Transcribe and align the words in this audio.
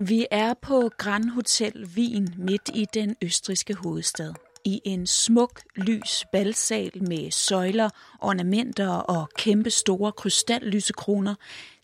Vi 0.00 0.26
er 0.30 0.54
på 0.54 0.90
Grand 0.98 1.30
Hotel 1.30 1.86
Wien 1.96 2.34
midt 2.38 2.70
i 2.74 2.86
den 2.94 3.16
østriske 3.22 3.74
hovedstad. 3.74 4.34
I 4.64 4.80
en 4.84 5.06
smuk, 5.06 5.62
lys 5.76 6.24
balsal 6.32 6.90
med 7.08 7.30
søjler, 7.30 7.90
ornamenter 8.20 8.88
og 8.88 9.28
kæmpe 9.38 9.70
store 9.70 10.12
krystallysekroner 10.12 11.34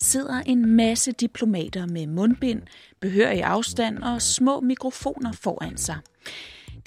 sidder 0.01 0.41
en 0.41 0.67
masse 0.77 1.13
diplomater 1.13 1.87
med 1.87 2.07
mundbind, 2.07 2.63
behørig 3.01 3.43
afstand 3.43 3.99
og 3.99 4.23
små 4.23 4.61
mikrofoner 4.61 5.33
foran 5.33 5.77
sig. 5.77 5.99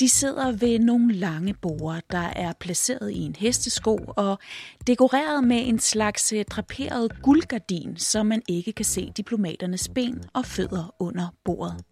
De 0.01 0.09
sidder 0.09 0.51
ved 0.51 0.79
nogle 0.79 1.13
lange 1.13 1.53
borde, 1.53 2.01
der 2.11 2.17
er 2.35 2.53
placeret 2.59 3.11
i 3.11 3.19
en 3.19 3.35
hestesko 3.39 3.99
og 4.07 4.39
dekoreret 4.87 5.43
med 5.43 5.67
en 5.67 5.79
slags 5.79 6.33
øh, 6.33 6.45
draperet 6.45 7.21
guldgardin, 7.21 7.97
så 7.97 8.23
man 8.23 8.41
ikke 8.49 8.71
kan 8.71 8.85
se 8.85 9.11
diplomaternes 9.17 9.89
ben 9.95 10.23
og 10.33 10.45
fødder 10.45 10.95
under 10.99 11.27
bordet. 11.45 11.83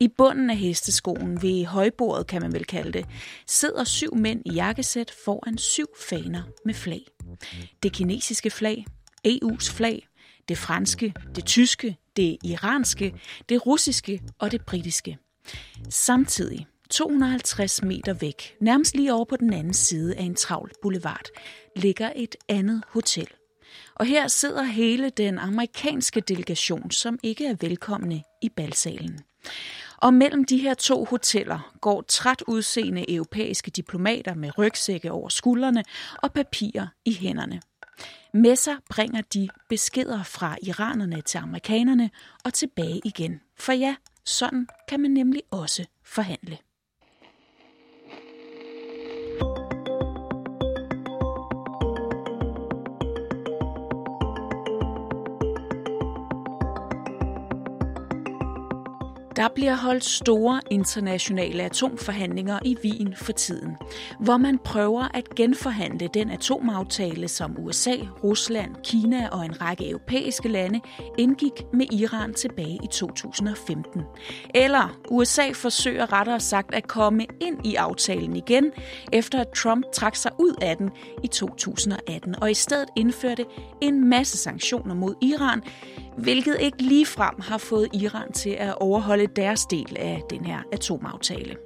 I 0.00 0.08
bunden 0.08 0.50
af 0.50 0.56
hesteskoen 0.56 1.42
ved 1.42 1.64
højbordet, 1.64 2.26
kan 2.26 2.42
man 2.42 2.52
vel 2.52 2.64
kalde 2.64 2.92
det, 2.92 3.06
sidder 3.46 3.84
syv 3.84 4.16
mænd 4.16 4.42
i 4.46 4.52
jakkesæt 4.52 5.12
foran 5.24 5.58
syv 5.58 5.86
faner 6.08 6.42
med 6.64 6.74
flag. 6.74 7.06
Det 7.82 7.92
kinesiske 7.92 8.50
flag, 8.50 8.86
EU's 9.28 9.72
flag, 9.72 10.08
det 10.48 10.58
franske, 10.58 11.14
det 11.34 11.44
tyske, 11.44 11.96
det 12.16 12.36
iranske, 12.44 13.14
det 13.48 13.66
russiske 13.66 14.20
og 14.38 14.52
det 14.52 14.64
britiske. 14.66 15.18
Samtidig 15.88 16.66
250 16.90 17.82
meter 17.82 18.12
væk, 18.12 18.56
nærmest 18.60 18.96
lige 18.96 19.14
over 19.14 19.24
på 19.24 19.36
den 19.36 19.52
anden 19.52 19.74
side 19.74 20.16
af 20.16 20.22
en 20.22 20.34
travl 20.34 20.70
boulevard, 20.82 21.26
ligger 21.76 22.12
et 22.16 22.36
andet 22.48 22.82
hotel. 22.88 23.28
Og 23.94 24.06
her 24.06 24.28
sidder 24.28 24.62
hele 24.62 25.10
den 25.10 25.38
amerikanske 25.38 26.20
delegation, 26.20 26.90
som 26.90 27.18
ikke 27.22 27.46
er 27.46 27.56
velkomne 27.60 28.22
i 28.42 28.48
balsalen. 28.48 29.20
Og 29.96 30.14
mellem 30.14 30.44
de 30.44 30.58
her 30.58 30.74
to 30.74 31.04
hoteller 31.04 31.72
går 31.80 32.04
træt 32.08 32.42
udseende 32.46 33.14
europæiske 33.14 33.70
diplomater 33.70 34.34
med 34.34 34.58
rygsække 34.58 35.12
over 35.12 35.28
skuldrene 35.28 35.84
og 36.22 36.32
papirer 36.32 36.86
i 37.04 37.14
hænderne. 37.14 37.60
Med 38.34 38.56
sig 38.56 38.76
bringer 38.90 39.20
de 39.20 39.48
beskeder 39.68 40.22
fra 40.22 40.56
iranerne 40.62 41.20
til 41.20 41.38
amerikanerne 41.38 42.10
og 42.44 42.54
tilbage 42.54 43.00
igen. 43.04 43.40
For 43.58 43.72
ja, 43.72 43.96
sådan 44.24 44.68
kan 44.88 45.00
man 45.00 45.10
nemlig 45.10 45.42
også 45.50 45.84
forhandle. 46.04 46.58
Der 59.40 59.48
bliver 59.48 59.76
holdt 59.76 60.04
store 60.04 60.60
internationale 60.70 61.62
atomforhandlinger 61.62 62.58
i 62.64 62.76
Wien 62.84 63.14
for 63.16 63.32
tiden, 63.32 63.76
hvor 64.18 64.36
man 64.36 64.58
prøver 64.58 65.08
at 65.14 65.34
genforhandle 65.36 66.08
den 66.14 66.30
atomaftale, 66.30 67.28
som 67.28 67.56
USA, 67.58 67.94
Rusland, 68.24 68.74
Kina 68.84 69.28
og 69.28 69.44
en 69.44 69.60
række 69.60 69.90
europæiske 69.90 70.48
lande 70.48 70.80
indgik 71.18 71.52
med 71.72 71.92
Iran 71.92 72.34
tilbage 72.34 72.78
i 72.84 72.86
2015. 72.92 74.02
Eller 74.54 74.98
USA 75.10 75.50
forsøger 75.54 76.12
rettere 76.12 76.40
sagt 76.40 76.74
at 76.74 76.88
komme 76.88 77.26
ind 77.40 77.66
i 77.66 77.74
aftalen 77.74 78.36
igen, 78.36 78.72
efter 79.12 79.40
at 79.40 79.48
Trump 79.48 79.84
trak 79.92 80.16
sig 80.16 80.32
ud 80.38 80.54
af 80.62 80.76
den 80.76 80.90
i 81.24 81.26
2018 81.26 82.42
og 82.42 82.50
i 82.50 82.54
stedet 82.54 82.88
indførte 82.96 83.44
en 83.80 84.08
masse 84.08 84.38
sanktioner 84.38 84.94
mod 84.94 85.14
Iran, 85.22 85.62
hvilket 86.16 86.56
ikke 86.60 86.82
ligefrem 86.82 87.34
har 87.40 87.58
fået 87.58 87.88
Iran 87.92 88.32
til 88.32 88.50
at 88.50 88.74
overholde 88.74 89.29
deres 89.36 89.66
del 89.66 89.96
af 89.98 90.22
den 90.30 90.44
her 90.44 90.58
atomaftale. 90.72 91.56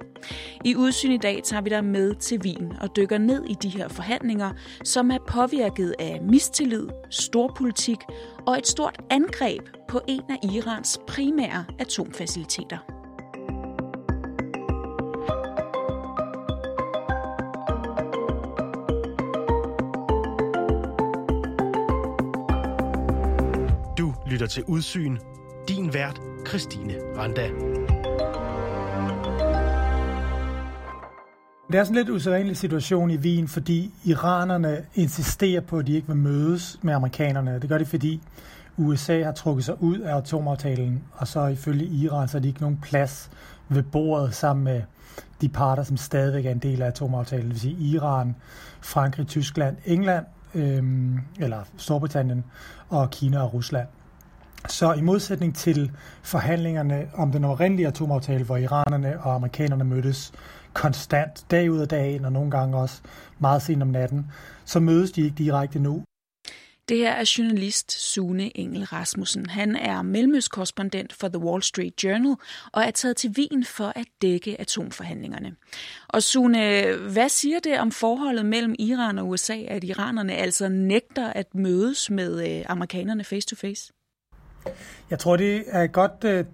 I 0.63 0.75
udsyn 0.75 1.11
i 1.11 1.17
dag 1.17 1.41
tager 1.43 1.61
vi 1.61 1.69
dig 1.69 1.85
med 1.85 2.15
til 2.15 2.39
Wien 2.41 2.73
og 2.81 2.95
dykker 2.95 3.17
ned 3.17 3.43
i 3.45 3.53
de 3.53 3.69
her 3.69 3.87
forhandlinger, 3.87 4.51
som 4.83 5.11
er 5.11 5.17
påvirket 5.27 5.95
af 5.99 6.19
mistillid, 6.21 6.87
storpolitik 7.09 7.99
og 8.47 8.57
et 8.57 8.67
stort 8.67 9.01
angreb 9.09 9.61
på 9.87 10.01
en 10.07 10.21
af 10.29 10.49
Irans 10.53 10.99
primære 11.07 11.65
atomfaciliteter. 11.79 12.95
lytter 24.35 24.47
til 24.47 24.63
Udsyn. 24.67 25.17
Din 25.67 25.93
vært, 25.93 26.21
Christine 26.47 26.93
Randa. 27.17 27.47
Det 31.71 31.79
er 31.79 31.83
sådan 31.83 31.97
en 31.97 32.05
lidt 32.05 32.09
usædvanlig 32.09 32.57
situation 32.57 33.11
i 33.11 33.17
Wien, 33.17 33.47
fordi 33.47 33.93
iranerne 34.03 34.85
insisterer 34.95 35.61
på, 35.61 35.77
at 35.77 35.87
de 35.87 35.95
ikke 35.95 36.07
vil 36.07 36.17
mødes 36.17 36.79
med 36.81 36.93
amerikanerne. 36.93 37.59
Det 37.59 37.69
gør 37.69 37.77
de, 37.77 37.85
fordi 37.85 38.21
USA 38.77 39.23
har 39.23 39.31
trukket 39.31 39.65
sig 39.65 39.83
ud 39.83 39.99
af 39.99 40.17
atomaftalen, 40.17 41.03
og 41.11 41.27
så 41.27 41.47
ifølge 41.47 41.85
Iran, 41.85 42.27
så 42.27 42.37
er 42.37 42.41
de 42.41 42.47
ikke 42.47 42.61
nogen 42.61 42.79
plads 42.81 43.31
ved 43.69 43.83
bordet 43.83 44.35
sammen 44.35 44.63
med 44.63 44.81
de 45.41 45.49
parter, 45.49 45.83
som 45.83 45.97
stadigvæk 45.97 46.45
er 46.45 46.51
en 46.51 46.59
del 46.59 46.81
af 46.81 46.87
atomaftalen, 46.87 47.45
det 47.45 47.51
vil 47.51 47.59
sige 47.59 47.77
Iran, 47.79 48.35
Frankrig, 48.81 49.27
Tyskland, 49.27 49.77
England, 49.85 50.25
øhm, 50.55 51.19
eller 51.39 51.59
Storbritannien, 51.77 52.43
og 52.89 53.09
Kina 53.09 53.41
og 53.41 53.53
Rusland. 53.53 53.87
Så 54.69 54.93
i 54.93 55.01
modsætning 55.01 55.55
til 55.55 55.91
forhandlingerne 56.23 57.09
om 57.13 57.31
den 57.31 57.45
oprindelige 57.45 57.87
atomaftale, 57.87 58.43
hvor 58.43 58.57
iranerne 58.57 59.21
og 59.21 59.35
amerikanerne 59.35 59.83
mødtes 59.83 60.31
konstant 60.73 61.45
dag 61.51 61.71
ud 61.71 61.79
af 61.79 61.87
dag 61.87 62.25
og 62.25 62.31
nogle 62.31 62.51
gange 62.51 62.77
også 62.77 63.01
meget 63.39 63.61
sent 63.61 63.81
om 63.81 63.87
natten, 63.87 64.31
så 64.65 64.79
mødes 64.79 65.11
de 65.11 65.21
ikke 65.21 65.35
direkte 65.37 65.79
nu. 65.79 66.03
Det 66.89 66.97
her 66.97 67.11
er 67.11 67.33
journalist 67.37 67.91
Sune 67.91 68.57
Engel 68.57 68.83
Rasmussen. 68.83 69.49
Han 69.49 69.75
er 69.75 70.01
mellemøstkorrespondent 70.01 71.13
for 71.13 71.27
The 71.27 71.39
Wall 71.39 71.63
Street 71.63 72.03
Journal 72.03 72.35
og 72.73 72.83
er 72.83 72.91
taget 72.91 73.17
til 73.17 73.33
Wien 73.37 73.65
for 73.65 73.93
at 73.95 74.05
dække 74.21 74.61
atomforhandlingerne. 74.61 75.55
Og 76.07 76.23
Sune, 76.23 76.85
hvad 76.95 77.29
siger 77.29 77.59
det 77.59 77.79
om 77.79 77.91
forholdet 77.91 78.45
mellem 78.45 78.75
Iran 78.79 79.17
og 79.17 79.29
USA, 79.29 79.57
at 79.67 79.83
iranerne 79.83 80.33
altså 80.33 80.69
nægter 80.69 81.27
at 81.33 81.55
mødes 81.55 82.09
med 82.09 82.57
øh, 82.57 82.65
amerikanerne 82.69 83.23
face 83.23 83.47
to 83.47 83.55
face? 83.55 83.93
Jeg 85.09 85.19
tror, 85.19 85.37
det 85.37 85.63
er 85.67 85.83
et 85.83 85.91
godt 85.91 86.23
øh, 86.23 86.45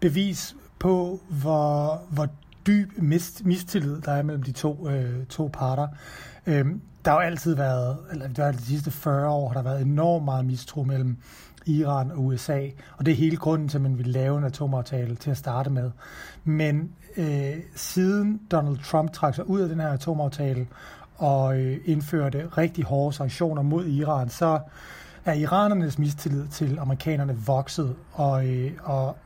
bevis 0.00 0.56
på, 0.78 1.20
hvor, 1.28 2.02
hvor 2.10 2.28
dyb 2.66 2.90
mist, 2.96 3.44
mistillid 3.44 4.00
der 4.00 4.12
er 4.12 4.22
mellem 4.22 4.42
de 4.42 4.52
to, 4.52 4.88
øh, 4.88 5.26
to 5.26 5.50
parter. 5.52 5.88
Øhm, 6.46 6.80
der 7.04 7.10
har 7.10 7.18
jo 7.18 7.26
altid 7.26 7.54
været, 7.54 7.96
eller 8.12 8.28
det 8.28 8.38
var 8.38 8.52
de 8.52 8.62
sidste 8.62 8.90
40 8.90 9.28
år, 9.28 9.48
har 9.48 9.54
der 9.54 9.62
været 9.62 9.82
enormt 9.82 10.24
meget 10.24 10.44
mistro 10.44 10.82
mellem 10.82 11.16
Iran 11.66 12.10
og 12.10 12.24
USA, 12.24 12.68
og 12.96 13.06
det 13.06 13.12
er 13.12 13.16
hele 13.16 13.36
grunden 13.36 13.68
til, 13.68 13.78
at 13.78 13.82
man 13.82 13.98
ville 13.98 14.12
lave 14.12 14.38
en 14.38 14.44
atomaftale 14.44 15.16
til 15.16 15.30
at 15.30 15.36
starte 15.36 15.70
med. 15.70 15.90
Men 16.44 16.92
øh, 17.16 17.56
siden 17.74 18.40
Donald 18.50 18.78
Trump 18.78 19.12
trak 19.12 19.34
sig 19.34 19.48
ud 19.48 19.60
af 19.60 19.68
den 19.68 19.80
her 19.80 19.88
atomaftale 19.88 20.66
og 21.16 21.58
øh, 21.58 21.78
indførte 21.84 22.48
rigtig 22.58 22.84
hårde 22.84 23.16
sanktioner 23.16 23.62
mod 23.62 23.86
Iran, 23.86 24.28
så 24.28 24.60
er 25.24 25.32
iranernes 25.32 25.98
mistillid 25.98 26.48
til 26.48 26.78
amerikanerne 26.78 27.36
vokset, 27.46 27.96
og, 28.12 28.46
øh, 28.46 28.72
og 28.82 29.16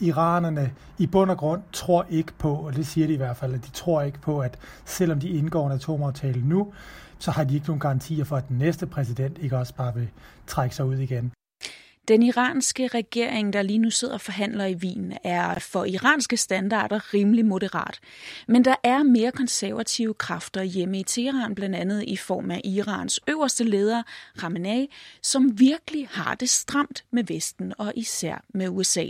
iranerne 0.00 0.72
i 0.98 1.06
bund 1.06 1.30
og 1.30 1.36
grund 1.36 1.62
tror 1.72 2.06
ikke 2.10 2.32
på, 2.38 2.54
og 2.54 2.76
det 2.76 2.86
siger 2.86 3.06
de 3.06 3.12
i 3.12 3.16
hvert 3.16 3.36
fald, 3.36 3.54
at 3.54 3.64
de 3.64 3.70
tror 3.70 4.02
ikke 4.02 4.18
på, 4.18 4.40
at 4.40 4.58
selvom 4.84 5.20
de 5.20 5.28
indgår 5.28 5.66
en 5.66 5.72
atomaftale 5.72 6.48
nu, 6.48 6.72
så 7.18 7.30
har 7.30 7.44
de 7.44 7.54
ikke 7.54 7.66
nogen 7.66 7.80
garantier 7.80 8.24
for, 8.24 8.36
at 8.36 8.48
den 8.48 8.58
næste 8.58 8.86
præsident 8.86 9.38
ikke 9.38 9.58
også 9.58 9.74
bare 9.74 9.94
vil 9.94 10.08
trække 10.46 10.76
sig 10.76 10.84
ud 10.84 10.96
igen. 10.96 11.32
Den 12.08 12.22
iranske 12.22 12.86
regering, 12.86 13.52
der 13.52 13.62
lige 13.62 13.78
nu 13.78 13.90
sidder 13.90 14.14
og 14.14 14.20
forhandler 14.20 14.64
i 14.64 14.74
Wien, 14.74 15.12
er 15.24 15.58
for 15.58 15.84
iranske 15.84 16.36
standarder 16.36 17.14
rimelig 17.14 17.46
moderat. 17.46 18.00
Men 18.48 18.64
der 18.64 18.74
er 18.82 19.02
mere 19.02 19.32
konservative 19.32 20.14
kræfter 20.14 20.62
hjemme 20.62 21.00
i 21.00 21.02
Teheran, 21.02 21.54
blandt 21.54 21.76
andet 21.76 22.04
i 22.06 22.16
form 22.16 22.50
af 22.50 22.60
Irans 22.64 23.20
øverste 23.28 23.64
leder, 23.64 24.02
Khamenei, 24.38 24.90
som 25.22 25.60
virkelig 25.60 26.08
har 26.10 26.34
det 26.34 26.50
stramt 26.50 27.04
med 27.10 27.24
Vesten 27.24 27.72
og 27.78 27.92
især 27.96 28.44
med 28.54 28.68
USA. 28.68 29.06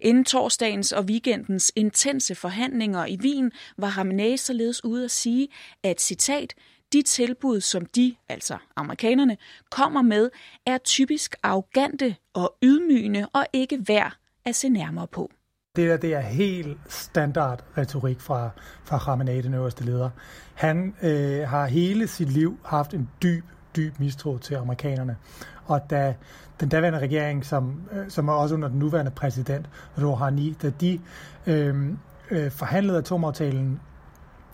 Inden 0.00 0.24
torsdagens 0.24 0.92
og 0.92 1.04
weekendens 1.04 1.72
intense 1.76 2.34
forhandlinger 2.34 3.06
i 3.06 3.18
Wien 3.22 3.52
var 3.76 3.90
Khamenei 3.90 4.36
således 4.36 4.84
ude 4.84 5.04
at 5.04 5.10
sige, 5.10 5.48
at 5.82 6.00
citat, 6.00 6.54
de 6.92 7.02
tilbud, 7.02 7.60
som 7.60 7.86
de, 7.86 8.16
altså 8.28 8.56
amerikanerne, 8.76 9.36
kommer 9.70 10.02
med, 10.02 10.30
er 10.66 10.78
typisk 10.78 11.36
arrogante 11.42 12.16
og 12.34 12.54
ydmygende 12.62 13.28
og 13.32 13.46
ikke 13.52 13.88
værd 13.88 14.12
at 14.44 14.54
se 14.56 14.68
nærmere 14.68 15.06
på. 15.06 15.30
Det 15.76 15.88
der, 15.88 15.96
det 15.96 16.14
er 16.14 16.20
helt 16.20 16.78
standard 16.88 17.64
retorik 17.78 18.20
fra, 18.20 18.50
fra 18.84 18.98
Khamenei, 18.98 19.40
den 19.40 19.54
øverste 19.54 19.84
leder. 19.84 20.10
Han 20.54 20.94
øh, 21.02 21.48
har 21.48 21.66
hele 21.66 22.08
sit 22.08 22.28
liv 22.28 22.58
haft 22.64 22.94
en 22.94 23.08
dyb 23.22 23.44
dyb 23.76 23.98
mistro 23.98 24.38
til 24.38 24.54
amerikanerne. 24.54 25.16
Og 25.64 25.80
da 25.90 26.14
den 26.60 26.68
daværende 26.68 26.98
regering, 26.98 27.46
som, 27.46 27.88
øh, 27.92 28.10
som 28.10 28.28
er 28.28 28.32
også 28.32 28.54
under 28.54 28.68
den 28.68 28.78
nuværende 28.78 29.10
præsident, 29.10 29.66
Rouhani, 29.98 30.56
da 30.62 30.70
de 30.70 31.00
øh, 31.46 31.86
øh, 32.30 32.50
forhandlede 32.50 32.98
atomaftalen, 32.98 33.80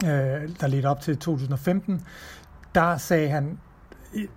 øh, 0.04 0.10
der 0.60 0.66
ledte 0.66 0.86
op 0.86 1.00
til 1.00 1.18
2015, 1.18 2.04
der 2.74 2.96
sagde 2.96 3.28
han, 3.28 3.58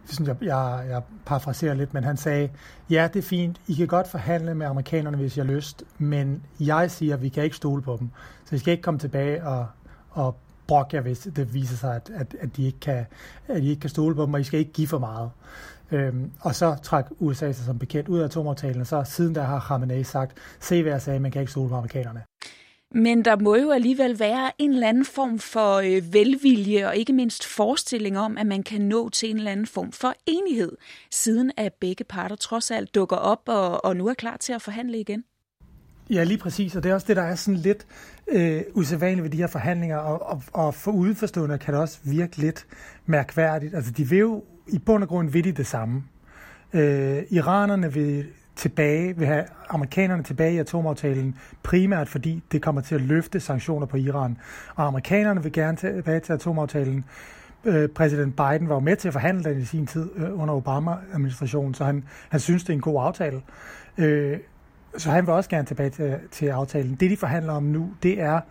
synes 0.06 0.28
jeg, 0.28 0.36
jeg, 0.42 0.86
jeg 0.90 1.02
parafraserer 1.26 1.74
lidt, 1.74 1.94
men 1.94 2.04
han 2.04 2.18
sagde, 2.18 2.50
ja, 2.90 3.10
det 3.14 3.20
er 3.20 3.24
fint, 3.24 3.62
I 3.68 3.74
kan 3.74 3.88
godt 3.88 4.08
forhandle 4.08 4.56
med 4.56 4.68
amerikanerne, 4.68 5.18
hvis 5.18 5.38
jeg 5.38 5.46
har 5.46 5.54
lyst, 5.54 5.84
men 5.98 6.44
jeg 6.60 6.92
siger, 6.92 7.14
at 7.14 7.22
vi 7.22 7.30
kan 7.30 7.44
ikke 7.44 7.56
stole 7.56 7.82
på 7.82 7.98
dem. 8.00 8.10
Så 8.46 8.56
I 8.56 8.58
skal 8.58 8.72
ikke 8.72 8.84
komme 8.84 9.00
tilbage 9.00 9.48
og, 9.48 9.68
og 10.12 10.36
brokke 10.68 10.96
jer, 10.96 11.02
hvis 11.02 11.28
det 11.36 11.54
viser 11.54 11.78
sig, 11.78 11.96
at, 11.96 12.12
at, 12.16 12.36
at, 12.40 12.58
de 12.58 12.66
ikke 12.66 12.80
kan, 12.80 13.06
at 13.48 13.64
I 13.64 13.70
ikke 13.70 13.80
kan 13.80 13.90
stole 13.90 14.16
på 14.16 14.26
dem, 14.26 14.34
og 14.34 14.40
I 14.40 14.44
skal 14.44 14.60
ikke 14.60 14.74
give 14.74 14.88
for 14.88 15.00
meget. 15.00 15.30
Øhm, 15.92 16.32
og 16.40 16.56
så 16.56 16.76
trak 16.84 17.08
USA 17.20 17.52
sig 17.52 17.66
som 17.66 17.80
bekendt 17.80 18.10
ud 18.10 18.20
af 18.20 18.26
atomaftalen, 18.26 18.82
og 18.82 18.88
så 18.88 19.04
siden 19.06 19.36
der 19.36 19.44
har 19.44 19.60
Khamenei 19.60 20.04
sagt, 20.04 20.38
se 20.60 20.82
hvad 20.82 20.92
jeg 20.92 21.02
sagde, 21.02 21.20
man 21.20 21.32
kan 21.32 21.42
ikke 21.42 21.52
stole 21.52 21.70
på 21.70 21.76
amerikanerne. 21.76 22.22
Men 22.92 23.26
der 23.26 23.36
må 23.40 23.56
jo 23.56 23.72
alligevel 23.72 24.20
være 24.20 24.52
en 24.58 24.74
eller 24.74 24.88
anden 24.88 25.06
form 25.06 25.40
for 25.40 25.76
øh, 25.76 26.14
velvilje 26.14 26.88
og 26.88 26.96
ikke 26.96 27.14
mindst 27.14 27.46
forestilling 27.46 28.20
om, 28.20 28.38
at 28.38 28.46
man 28.46 28.64
kan 28.64 28.82
nå 28.82 29.10
til 29.10 29.30
en 29.30 29.38
eller 29.38 29.52
anden 29.52 29.68
form 29.68 29.92
for 29.92 30.14
enighed, 30.26 30.72
siden 31.12 31.52
at 31.58 31.74
begge 31.74 32.04
parter 32.04 32.36
trods 32.36 32.72
alt 32.72 32.96
dukker 32.96 33.16
op 33.16 33.42
og, 33.46 33.86
og 33.86 33.96
nu 33.96 34.08
er 34.08 34.14
klar 34.14 34.38
til 34.38 34.54
at 34.54 34.62
forhandle 34.62 35.00
igen. 35.00 35.24
Ja, 36.10 36.24
lige 36.24 36.38
præcis, 36.38 36.76
og 36.76 36.84
det 36.84 36.90
er 36.90 36.94
også 36.94 37.08
det, 37.08 37.16
der 37.16 37.24
er 37.24 37.36
sådan 37.36 37.60
lidt 37.60 37.88
øh, 38.28 38.62
usædvanligt 38.74 39.24
ved 39.24 39.32
de 39.32 39.38
her 39.38 39.48
forhandlinger, 39.48 39.98
og, 39.98 40.22
og, 40.22 40.44
og 40.54 40.76
for 40.76 40.92
udenforstående 40.92 41.58
kan 41.58 41.74
det 41.74 41.82
også 41.82 42.00
virke 42.04 42.38
lidt 42.38 42.68
mærkværdigt. 43.06 43.76
Altså, 43.76 43.92
de 43.92 44.10
vil 44.10 44.20
jo 44.20 44.44
i 44.68 44.80
bund 44.80 45.04
og 45.04 45.10
grund 45.10 45.30
vidt 45.30 45.58
det 45.58 45.68
samme. 45.68 46.04
Øh, 46.74 47.24
iranerne 47.30 47.94
vil 47.94 48.26
tilbage, 48.60 49.18
vil 49.18 49.28
have 49.28 49.46
amerikanerne 49.70 50.24
tilbage 50.24 50.54
i 50.54 50.58
atomaftalen, 50.58 51.36
primært 51.64 52.10
fordi 52.10 52.44
det 52.52 52.62
kommer 52.62 52.82
til 52.82 52.96
at 52.96 53.02
løfte 53.02 53.40
sanktioner 53.40 53.86
på 53.86 53.98
Iran. 53.98 54.38
Og 54.76 54.88
amerikanerne 54.88 55.44
vil 55.44 55.52
gerne 55.52 55.78
tilbage 55.78 56.20
til 56.20 56.34
atomaftalen. 56.34 57.06
Øh, 57.66 57.90
præsident 57.90 58.36
Biden 58.36 58.70
var 58.70 58.76
jo 58.76 58.80
med 58.80 58.96
til 58.96 59.08
at 59.08 59.14
forhandle 59.14 59.44
den 59.44 59.62
i 59.62 59.66
sin 59.66 59.88
tid 59.88 60.10
øh, 60.16 60.42
under 60.42 60.54
Obama-administrationen, 60.54 61.74
så 61.74 61.84
han, 61.84 62.04
han 62.30 62.40
synes, 62.40 62.64
det 62.64 62.70
er 62.70 62.74
en 62.74 62.82
god 62.82 63.06
aftale. 63.06 63.42
Øh, 63.98 64.38
så 64.98 65.12
han 65.12 65.26
vil 65.26 65.34
også 65.34 65.50
gerne 65.50 65.68
tilbage 65.68 65.90
til, 65.90 66.16
til 66.32 66.46
aftalen. 66.46 66.96
Det, 66.96 67.12
de 67.12 67.18
forhandler 67.18 67.54
om 67.54 67.64
nu, 67.64 67.94
det 68.04 68.22
er, 68.22 68.42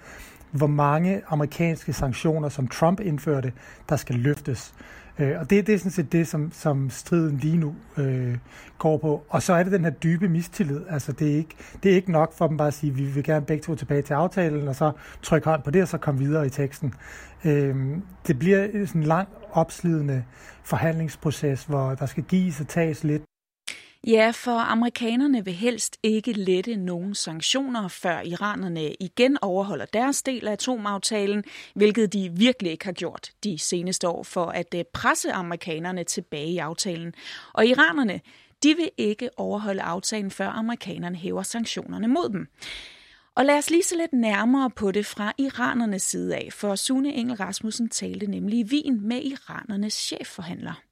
hvor 0.50 0.66
mange 0.66 1.22
amerikanske 1.28 1.92
sanktioner, 1.92 2.48
som 2.48 2.68
Trump 2.68 3.00
indførte, 3.00 3.52
der 3.88 3.96
skal 3.96 4.16
løftes. 4.16 4.74
Øh, 5.18 5.40
og 5.40 5.50
det, 5.50 5.66
det 5.66 5.74
er 5.74 5.78
sådan 5.78 5.90
set 5.90 6.12
det, 6.12 6.28
som, 6.28 6.52
som 6.52 6.90
striden 6.90 7.36
lige 7.36 7.56
nu 7.56 7.74
øh, 7.96 8.36
går 8.78 8.96
på. 8.98 9.22
Og 9.28 9.42
så 9.42 9.52
er 9.52 9.62
det 9.62 9.72
den 9.72 9.84
her 9.84 9.90
dybe 9.90 10.28
mistillid. 10.28 10.80
Altså, 10.88 11.12
det 11.12 11.32
er, 11.32 11.36
ikke, 11.36 11.54
det 11.82 11.90
er 11.90 11.96
ikke 11.96 12.12
nok 12.12 12.32
for 12.32 12.46
dem 12.46 12.56
bare 12.56 12.68
at 12.68 12.74
sige, 12.74 12.94
vi 12.94 13.04
vil 13.04 13.24
gerne 13.24 13.46
begge 13.46 13.62
to 13.62 13.74
tilbage 13.74 14.02
til 14.02 14.14
aftalen, 14.14 14.68
og 14.68 14.76
så 14.76 14.92
trykke 15.22 15.48
hånd 15.48 15.62
på 15.62 15.70
det, 15.70 15.82
og 15.82 15.88
så 15.88 15.98
komme 15.98 16.20
videre 16.20 16.46
i 16.46 16.50
teksten. 16.50 16.94
Øh, 17.44 17.76
det 18.26 18.38
bliver 18.38 18.86
sådan 18.86 19.00
en 19.00 19.06
lang, 19.06 19.28
opslidende 19.52 20.24
forhandlingsproces, 20.64 21.64
hvor 21.64 21.94
der 21.94 22.06
skal 22.06 22.22
gives 22.22 22.60
og 22.60 22.68
tages 22.68 23.04
lidt. 23.04 23.22
Ja, 24.06 24.30
for 24.30 24.58
amerikanerne 24.58 25.44
vil 25.44 25.54
helst 25.54 25.96
ikke 26.02 26.32
lette 26.32 26.76
nogen 26.76 27.14
sanktioner, 27.14 27.88
før 27.88 28.20
iranerne 28.20 28.94
igen 29.00 29.38
overholder 29.42 29.84
deres 29.84 30.22
del 30.22 30.48
af 30.48 30.52
atomaftalen, 30.52 31.44
hvilket 31.74 32.12
de 32.12 32.30
virkelig 32.32 32.72
ikke 32.72 32.84
har 32.84 32.92
gjort 32.92 33.30
de 33.44 33.58
seneste 33.58 34.08
år 34.08 34.22
for 34.22 34.46
at 34.46 34.74
øh, 34.74 34.84
presse 34.92 35.32
amerikanerne 35.32 36.04
tilbage 36.04 36.50
i 36.50 36.58
aftalen. 36.58 37.14
Og 37.52 37.66
iranerne, 37.66 38.20
de 38.62 38.74
vil 38.74 38.90
ikke 38.96 39.30
overholde 39.36 39.82
aftalen, 39.82 40.30
før 40.30 40.48
amerikanerne 40.48 41.16
hæver 41.16 41.42
sanktionerne 41.42 42.08
mod 42.08 42.28
dem. 42.28 42.46
Og 43.34 43.44
lad 43.44 43.58
os 43.58 43.70
lige 43.70 43.82
se 43.82 43.96
lidt 43.96 44.12
nærmere 44.12 44.70
på 44.70 44.92
det 44.92 45.06
fra 45.06 45.32
iranernes 45.38 46.02
side 46.02 46.36
af, 46.36 46.48
for 46.52 46.74
Sune 46.74 47.14
Engel 47.14 47.36
Rasmussen 47.36 47.88
talte 47.88 48.26
nemlig 48.26 48.58
i 48.58 48.64
Wien 48.64 49.08
med 49.08 49.22
iranernes 49.22 49.94
chefforhandler. 49.94 50.87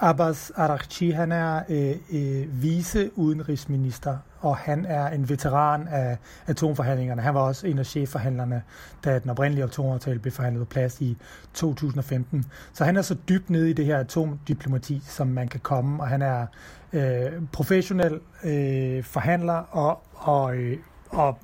Abbas 0.00 0.52
Araghchi, 0.56 1.10
han 1.10 1.32
er 1.32 1.62
øh, 1.68 1.96
øh, 2.12 2.62
vice 2.62 3.10
udenrigsminister, 3.18 4.16
og 4.40 4.56
han 4.56 4.84
er 4.84 5.08
en 5.08 5.28
veteran 5.28 5.88
af 5.88 6.18
atomforhandlingerne. 6.46 7.22
Han 7.22 7.34
var 7.34 7.40
også 7.40 7.66
en 7.66 7.78
af 7.78 7.86
chefforhandlerne, 7.86 8.62
da 9.04 9.18
den 9.18 9.30
oprindelige 9.30 9.64
atomaftale 9.64 10.18
blev 10.18 10.32
forhandlet 10.32 10.66
på 10.66 10.70
plads 10.70 11.00
i 11.00 11.16
2015. 11.54 12.44
Så 12.72 12.84
han 12.84 12.96
er 12.96 13.02
så 13.02 13.16
dybt 13.28 13.50
nede 13.50 13.70
i 13.70 13.72
det 13.72 13.84
her 13.84 13.98
atomdiplomati, 13.98 15.02
som 15.04 15.26
man 15.26 15.48
kan 15.48 15.60
komme, 15.60 16.02
og 16.02 16.08
han 16.08 16.22
er 16.22 16.46
øh, 16.92 17.32
professionel 17.52 18.20
øh, 18.44 19.04
forhandler, 19.04 19.54
og, 19.70 20.02
og, 20.14 20.56
øh, 20.56 20.78
og 21.10 21.38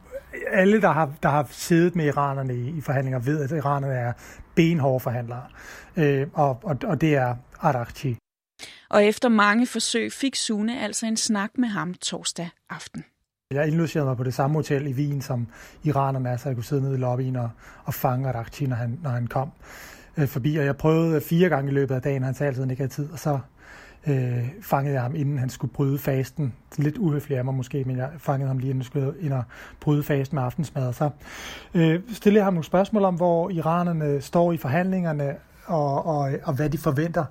alle, 0.53 0.81
der 0.81 0.91
har, 0.91 1.13
der 1.23 1.29
har 1.29 1.47
siddet 1.51 1.97
med 1.97 2.05
iranerne 2.05 2.55
i, 2.55 2.69
i 2.69 2.81
forhandlinger, 2.81 3.19
ved, 3.19 3.43
at 3.43 3.51
iranerne 3.51 3.95
er 3.95 4.13
benhårde 4.55 5.01
forhandlere. 5.01 5.43
Øh, 5.97 6.27
og, 6.33 6.59
og, 6.63 6.77
og 6.85 7.01
det 7.01 7.17
er 7.17 7.35
Araghchi. 7.61 8.19
Og 8.95 9.05
efter 9.05 9.29
mange 9.29 9.67
forsøg 9.67 10.13
fik 10.13 10.35
Sune 10.35 10.81
altså 10.81 11.07
en 11.07 11.17
snak 11.17 11.51
med 11.59 11.69
ham 11.69 11.95
torsdag 11.95 12.49
aften. 12.71 13.05
Jeg 13.51 13.69
indlogerede 13.69 14.07
mig 14.07 14.17
på 14.17 14.25
det 14.25 14.35
samme 14.35 14.57
hotel 14.57 14.87
i 14.87 14.93
Wien, 14.93 15.23
som 15.23 15.47
iranerne 15.85 16.29
er, 16.29 16.37
så 16.37 16.49
jeg 16.49 16.57
kunne 16.57 16.65
sidde 16.65 16.83
nede 16.83 16.95
i 16.95 16.99
lobbyen 16.99 17.37
og, 17.37 17.51
og 17.85 17.95
fange 17.95 18.29
Arakchi, 18.29 18.67
når 18.67 18.77
han, 18.77 18.99
når 19.03 19.11
han 19.11 19.27
kom 19.27 19.51
øh, 20.17 20.29
forbi. 20.29 20.57
Og 20.57 20.65
jeg 20.65 20.77
prøvede 20.77 21.21
fire 21.21 21.49
gange 21.49 21.71
i 21.71 21.75
løbet 21.75 21.95
af 21.95 22.03
dagen, 22.03 22.23
han 22.23 22.35
sagde 22.35 22.49
altid, 22.49 22.63
at 22.63 22.67
han 22.67 22.71
ikke 22.71 22.81
havde 22.81 22.93
tid, 22.93 23.11
og 23.13 23.19
så 23.19 23.39
øh, 24.07 24.49
fangede 24.63 24.95
jeg 24.95 25.03
ham, 25.03 25.15
inden 25.15 25.39
han 25.39 25.51
skulle 25.51 25.73
bryde 25.73 25.99
fasten. 25.99 26.55
Lidt 26.79 26.99
uhøfligt 26.99 27.39
af 27.39 27.45
mig 27.45 27.55
måske, 27.55 27.85
men 27.85 27.97
jeg 27.97 28.11
fangede 28.19 28.49
ham 28.49 28.59
lige, 28.59 28.71
inden 28.71 28.83
han 28.83 28.87
skulle 28.87 29.15
ind 29.21 29.33
og 29.33 29.43
bryde 29.81 30.03
fasten 30.03 30.37
med 30.37 30.43
aftensmad. 30.43 30.93
Så 30.93 31.11
øh, 31.75 32.01
stillede 32.13 32.39
jeg 32.39 32.47
ham 32.47 32.55
nogle 32.55 32.65
spørgsmål 32.65 33.05
om, 33.05 33.15
hvor 33.15 33.51
iranerne 33.51 34.21
står 34.21 34.53
i 34.53 34.57
forhandlingerne, 34.57 35.37
og, 35.67 36.07
og, 36.07 36.33
og 36.43 36.55
hvad 36.55 36.71
de 36.71 36.79
forventer. 36.79 37.25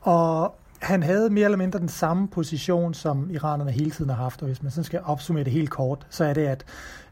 Og 0.00 0.54
han 0.78 1.02
havde 1.02 1.30
mere 1.30 1.44
eller 1.44 1.58
mindre 1.58 1.78
den 1.78 1.88
samme 1.88 2.28
position, 2.28 2.94
som 2.94 3.30
iranerne 3.30 3.70
hele 3.70 3.90
tiden 3.90 4.10
har 4.10 4.16
haft, 4.16 4.42
og 4.42 4.46
hvis 4.46 4.62
man 4.62 4.70
sådan 4.70 4.84
skal 4.84 5.00
opsummere 5.04 5.44
det 5.44 5.52
helt 5.52 5.70
kort, 5.70 6.06
så 6.10 6.24
er 6.24 6.34
det, 6.34 6.46
at 6.46 6.64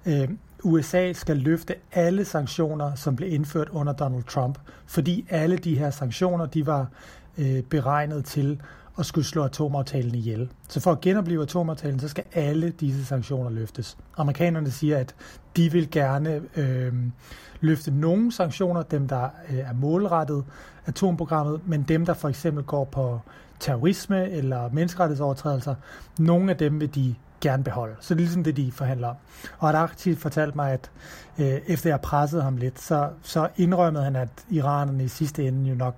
øh, 0.07 0.29
USA 0.63 1.13
skal 1.13 1.37
løfte 1.37 1.75
alle 1.93 2.25
sanktioner, 2.25 2.95
som 2.95 3.17
blev 3.17 3.33
indført 3.33 3.69
under 3.69 3.93
Donald 3.93 4.25
Trump, 4.25 4.59
fordi 4.87 5.27
alle 5.31 5.57
de 5.57 5.79
her 5.79 5.91
sanktioner, 5.91 6.47
de 6.47 6.67
var 6.67 6.87
øh, 7.39 7.63
beregnet 7.63 8.25
til 8.25 8.61
at 8.99 9.07
skulle 9.07 9.25
slå 9.25 9.45
atomaftalen 9.45 10.15
ihjel. 10.15 10.49
Så 10.69 10.81
for 10.81 10.93
at 10.93 11.01
genopleve 11.01 11.43
atomaftalen, 11.43 12.01
så 12.01 12.09
skal 12.09 12.25
alle 12.33 12.71
disse 12.71 13.05
sanktioner 13.05 13.51
løftes. 13.51 13.97
Amerikanerne 14.17 14.71
siger, 14.71 14.99
at 14.99 15.15
de 15.57 15.73
vil 15.73 15.91
gerne 15.91 16.43
øh, 16.57 16.93
løfte 17.61 17.91
nogle 17.91 18.33
sanktioner, 18.33 18.83
dem 18.83 19.09
der 19.09 19.29
øh, 19.51 19.59
er 19.59 19.73
målrettet 19.75 20.45
atomprogrammet, 20.87 21.61
men 21.67 21.83
dem 21.83 22.07
der 22.07 22.15
for 22.15 22.29
eksempel 22.29 22.65
går 22.65 22.85
på 22.85 23.21
terrorisme 23.61 24.31
eller 24.31 24.71
menneskerettighedsovertrædelser, 24.73 25.75
nogle 26.19 26.51
af 26.51 26.57
dem 26.57 26.81
vil 26.81 26.95
de 26.95 27.15
gerne 27.41 27.65
beholde. 27.65 27.95
Så 28.01 28.15
det 28.15 28.21
er 28.21 28.25
ligesom 28.25 28.45
det, 28.45 28.57
de 28.57 28.73
forhandler 28.73 29.09
om. 29.09 29.17
Og 29.59 29.69
Adakti 29.69 30.15
fortalte 30.15 30.57
mig, 30.57 30.73
at 30.73 30.91
øh, 31.39 31.61
efter 31.67 31.91
jeg 31.91 32.01
pressede 32.01 32.43
ham 32.43 32.57
lidt, 32.57 32.81
så, 32.81 33.09
så 33.23 33.49
indrømmede 33.57 34.05
han, 34.05 34.17
at 34.17 34.29
iranerne 34.51 35.05
i 35.05 35.09
sidste 35.09 35.47
ende 35.47 35.71
jo 35.71 35.75
nok 35.75 35.95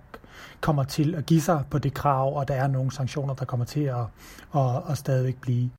kommer 0.61 0.85
til 0.85 1.15
at 1.15 1.27
give 1.27 1.41
sig 1.41 1.65
på 1.71 1.79
det 1.79 1.95
krav, 1.95 2.37
og 2.37 2.49
der 2.49 2.55
er 2.55 2.67
nogle 2.67 2.93
sanktioner, 2.93 3.35
der 3.35 3.45
kommer 3.45 3.67
til 3.67 3.81
at, 3.81 3.97
at, 4.55 4.83
at 4.91 4.99
stadigvæk 4.99 5.41
blive. 5.41 5.71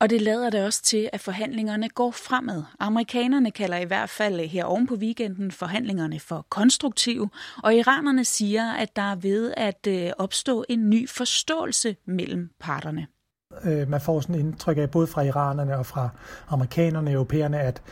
Og 0.00 0.10
det 0.10 0.22
lader 0.22 0.50
det 0.50 0.64
også 0.64 0.82
til, 0.82 1.10
at 1.12 1.20
forhandlingerne 1.20 1.88
går 1.88 2.10
fremad. 2.10 2.62
Amerikanerne 2.78 3.50
kalder 3.50 3.76
i 3.76 3.84
hvert 3.84 4.10
fald 4.10 4.48
her 4.48 4.64
oven 4.64 4.86
på 4.86 4.94
weekenden 4.94 5.50
forhandlingerne 5.50 6.20
for 6.20 6.46
konstruktive, 6.50 7.30
og 7.62 7.74
iranerne 7.74 8.24
siger, 8.24 8.72
at 8.72 8.96
der 8.96 9.02
er 9.02 9.16
ved 9.16 9.54
at 9.56 9.86
øh, 9.88 10.10
opstå 10.18 10.64
en 10.68 10.90
ny 10.90 11.08
forståelse 11.08 11.96
mellem 12.06 12.50
parterne. 12.60 13.06
Øh, 13.64 13.88
man 13.88 14.00
får 14.00 14.20
sådan 14.20 14.34
indtryk 14.34 14.78
af, 14.78 14.90
både 14.90 15.06
fra 15.06 15.22
iranerne 15.22 15.78
og 15.78 15.86
fra 15.86 16.08
amerikanerne 16.48 17.10
og 17.10 17.14
europæerne, 17.14 17.60
at, 17.60 17.82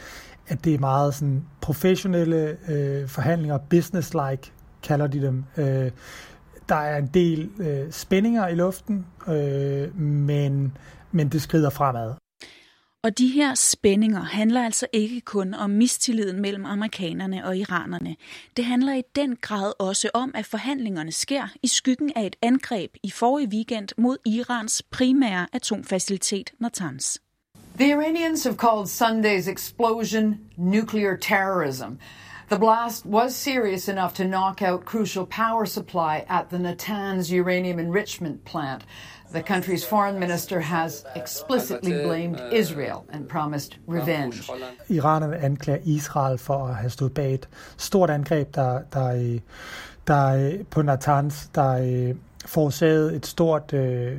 at 0.48 0.64
det 0.64 0.74
er 0.74 0.78
meget 0.78 1.14
sådan 1.14 1.44
professionelle 1.60 2.56
øh, 2.68 3.08
forhandlinger, 3.08 3.58
business-like 3.58 4.52
kalder 4.82 5.06
de 5.06 5.22
dem. 5.22 5.44
Øh, 5.56 5.90
der 6.68 6.76
er 6.76 6.98
en 6.98 7.10
del 7.14 7.50
øh, 7.58 7.92
spændinger 7.92 8.48
i 8.48 8.54
luften, 8.54 9.06
øh, 9.28 10.00
men 10.00 10.76
men 11.12 11.28
det 11.28 11.42
skrider 11.42 11.70
fremad. 11.70 12.14
Og 13.04 13.18
de 13.18 13.26
her 13.26 13.54
spændinger 13.54 14.22
handler 14.22 14.64
altså 14.64 14.86
ikke 14.92 15.20
kun 15.20 15.54
om 15.54 15.70
mistilliden 15.70 16.40
mellem 16.42 16.66
amerikanerne 16.66 17.46
og 17.46 17.56
iranerne. 17.56 18.16
Det 18.56 18.64
handler 18.64 18.94
i 18.94 19.02
den 19.16 19.36
grad 19.36 19.72
også 19.78 20.10
om, 20.14 20.32
at 20.34 20.46
forhandlingerne 20.46 21.12
sker 21.12 21.48
i 21.62 21.66
skyggen 21.66 22.12
af 22.16 22.26
et 22.26 22.36
angreb 22.42 22.90
i 23.02 23.10
forrige 23.10 23.48
weekend 23.48 23.88
mod 23.98 24.16
Irans 24.26 24.82
primære 24.90 25.46
atomfacilitet 25.52 26.50
Natanz. 26.60 27.16
The 27.78 27.90
Iranians 27.90 28.44
have 28.44 28.56
called 28.56 28.86
Sunday's 28.86 29.50
explosion 29.50 30.38
nuclear 30.56 31.16
terrorism. 31.16 31.92
The 32.50 32.58
blast 32.58 33.06
was 33.06 33.34
serious 33.34 33.88
enough 33.88 34.14
to 34.14 34.24
knock 34.24 34.62
out 34.62 34.84
crucial 34.84 35.26
power 35.26 35.66
supply 35.66 36.24
at 36.28 36.48
the 36.50 36.58
Natanz 36.58 37.30
uranium 37.30 37.78
enrichment 37.78 38.44
plant. 38.44 38.82
The 39.32 39.42
country's 39.42 39.84
foreign 39.84 40.18
minister 40.18 40.60
has 40.60 41.04
explicitly 41.16 41.92
blamed 41.92 42.40
Israel 42.52 43.04
and 43.12 43.28
promised 43.28 43.78
revenge. 43.86 44.50
Iranerne 44.88 45.36
anklager 45.36 45.80
Israel 45.84 46.38
for 46.38 46.68
at 46.68 46.74
have 46.74 46.90
stået 46.90 47.14
bag 47.14 47.34
et 47.34 47.48
stort 47.76 48.10
angreb, 48.10 48.54
der, 48.54 48.80
der, 48.92 49.38
der 50.06 50.52
på 50.70 50.82
Natanz, 50.82 51.46
der 51.54 52.14
forårsagede 52.46 53.16
et 53.16 53.26
stort, 53.26 53.72
øh, 53.72 54.18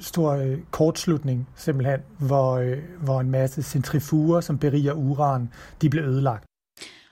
stor 0.00 0.30
øh, 0.30 0.58
kortslutning, 0.70 1.48
simpelthen, 1.56 2.00
hvor, 2.18 2.52
øh, 2.52 2.78
hvor 3.00 3.20
en 3.20 3.30
masse 3.30 3.62
centrifuger, 3.62 4.40
som 4.40 4.58
beriger 4.58 4.92
uran, 4.92 5.48
de 5.82 5.90
blev 5.90 6.04
ødelagt. 6.04 6.49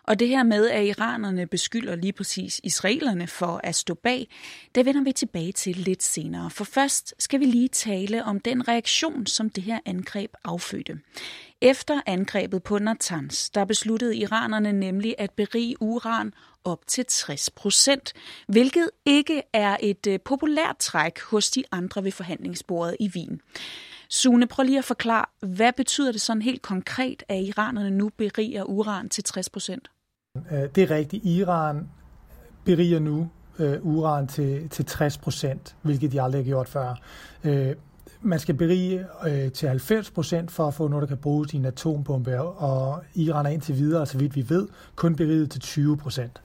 Og 0.08 0.18
det 0.18 0.28
her 0.28 0.42
med, 0.42 0.68
at 0.68 0.86
iranerne 0.86 1.46
beskylder 1.46 1.96
lige 1.96 2.12
præcis 2.12 2.60
israelerne 2.64 3.26
for 3.26 3.60
at 3.64 3.74
stå 3.74 3.94
bag, 3.94 4.28
det 4.74 4.86
vender 4.86 5.02
vi 5.02 5.12
tilbage 5.12 5.52
til 5.52 5.76
lidt 5.76 6.02
senere. 6.02 6.50
For 6.50 6.64
først 6.64 7.14
skal 7.18 7.40
vi 7.40 7.44
lige 7.44 7.68
tale 7.68 8.24
om 8.24 8.40
den 8.40 8.68
reaktion, 8.68 9.26
som 9.26 9.50
det 9.50 9.64
her 9.64 9.78
angreb 9.84 10.34
affødte. 10.44 10.98
Efter 11.60 12.00
angrebet 12.06 12.62
på 12.62 12.78
Natanz, 12.78 13.50
der 13.50 13.64
besluttede 13.64 14.16
iranerne 14.16 14.72
nemlig 14.72 15.14
at 15.18 15.30
berige 15.30 15.82
uran 15.82 16.32
op 16.64 16.86
til 16.86 17.04
60 17.08 17.50
procent, 17.50 18.12
hvilket 18.46 18.90
ikke 19.06 19.42
er 19.52 19.76
et 19.80 20.06
øh, 20.06 20.20
populært 20.24 20.76
træk 20.78 21.20
hos 21.20 21.50
de 21.50 21.64
andre 21.72 22.04
ved 22.04 22.12
forhandlingsbordet 22.12 22.96
i 23.00 23.10
Wien. 23.14 23.40
Sune, 24.08 24.46
prøv 24.46 24.62
lige 24.62 24.78
at 24.78 24.84
forklare, 24.84 25.24
hvad 25.40 25.72
betyder 25.72 26.12
det 26.12 26.20
sådan 26.20 26.42
helt 26.42 26.62
konkret, 26.62 27.22
at 27.28 27.42
iranerne 27.42 27.90
nu 27.90 28.08
beriger 28.08 28.64
uran 28.64 29.08
til 29.08 29.24
60 29.24 29.50
procent? 29.50 29.90
Øh, 30.52 30.68
det 30.74 30.82
er 30.82 30.90
rigtigt. 30.90 31.24
Iran 31.24 31.88
beriger 32.64 32.98
nu 32.98 33.28
øh, 33.58 33.78
uran 33.82 34.26
til, 34.26 34.68
til 34.68 34.84
60 34.84 35.18
procent, 35.18 35.76
hvilket 35.82 36.12
de 36.12 36.22
aldrig 36.22 36.38
har 36.38 36.44
gjort 36.44 36.68
før. 36.68 36.94
Øh, 37.44 37.74
man 38.22 38.38
skal 38.38 38.54
berige 38.54 39.06
øh, 39.26 39.52
til 39.52 39.68
90 39.68 40.10
procent 40.10 40.50
for 40.50 40.66
at 40.66 40.74
få 40.74 40.88
noget, 40.88 41.02
der 41.02 41.08
kan 41.08 41.16
bruges 41.16 41.52
i 41.54 41.56
en 41.56 41.64
atombombe, 41.64 42.40
og 42.40 43.02
Iran 43.14 43.46
er 43.46 43.50
indtil 43.50 43.76
videre, 43.76 44.06
så 44.06 44.18
vidt 44.18 44.36
vi 44.36 44.48
ved, 44.48 44.68
kun 44.96 45.16
beriget 45.16 45.50
til 45.50 45.60
20 45.60 45.96
procent. 45.96 46.42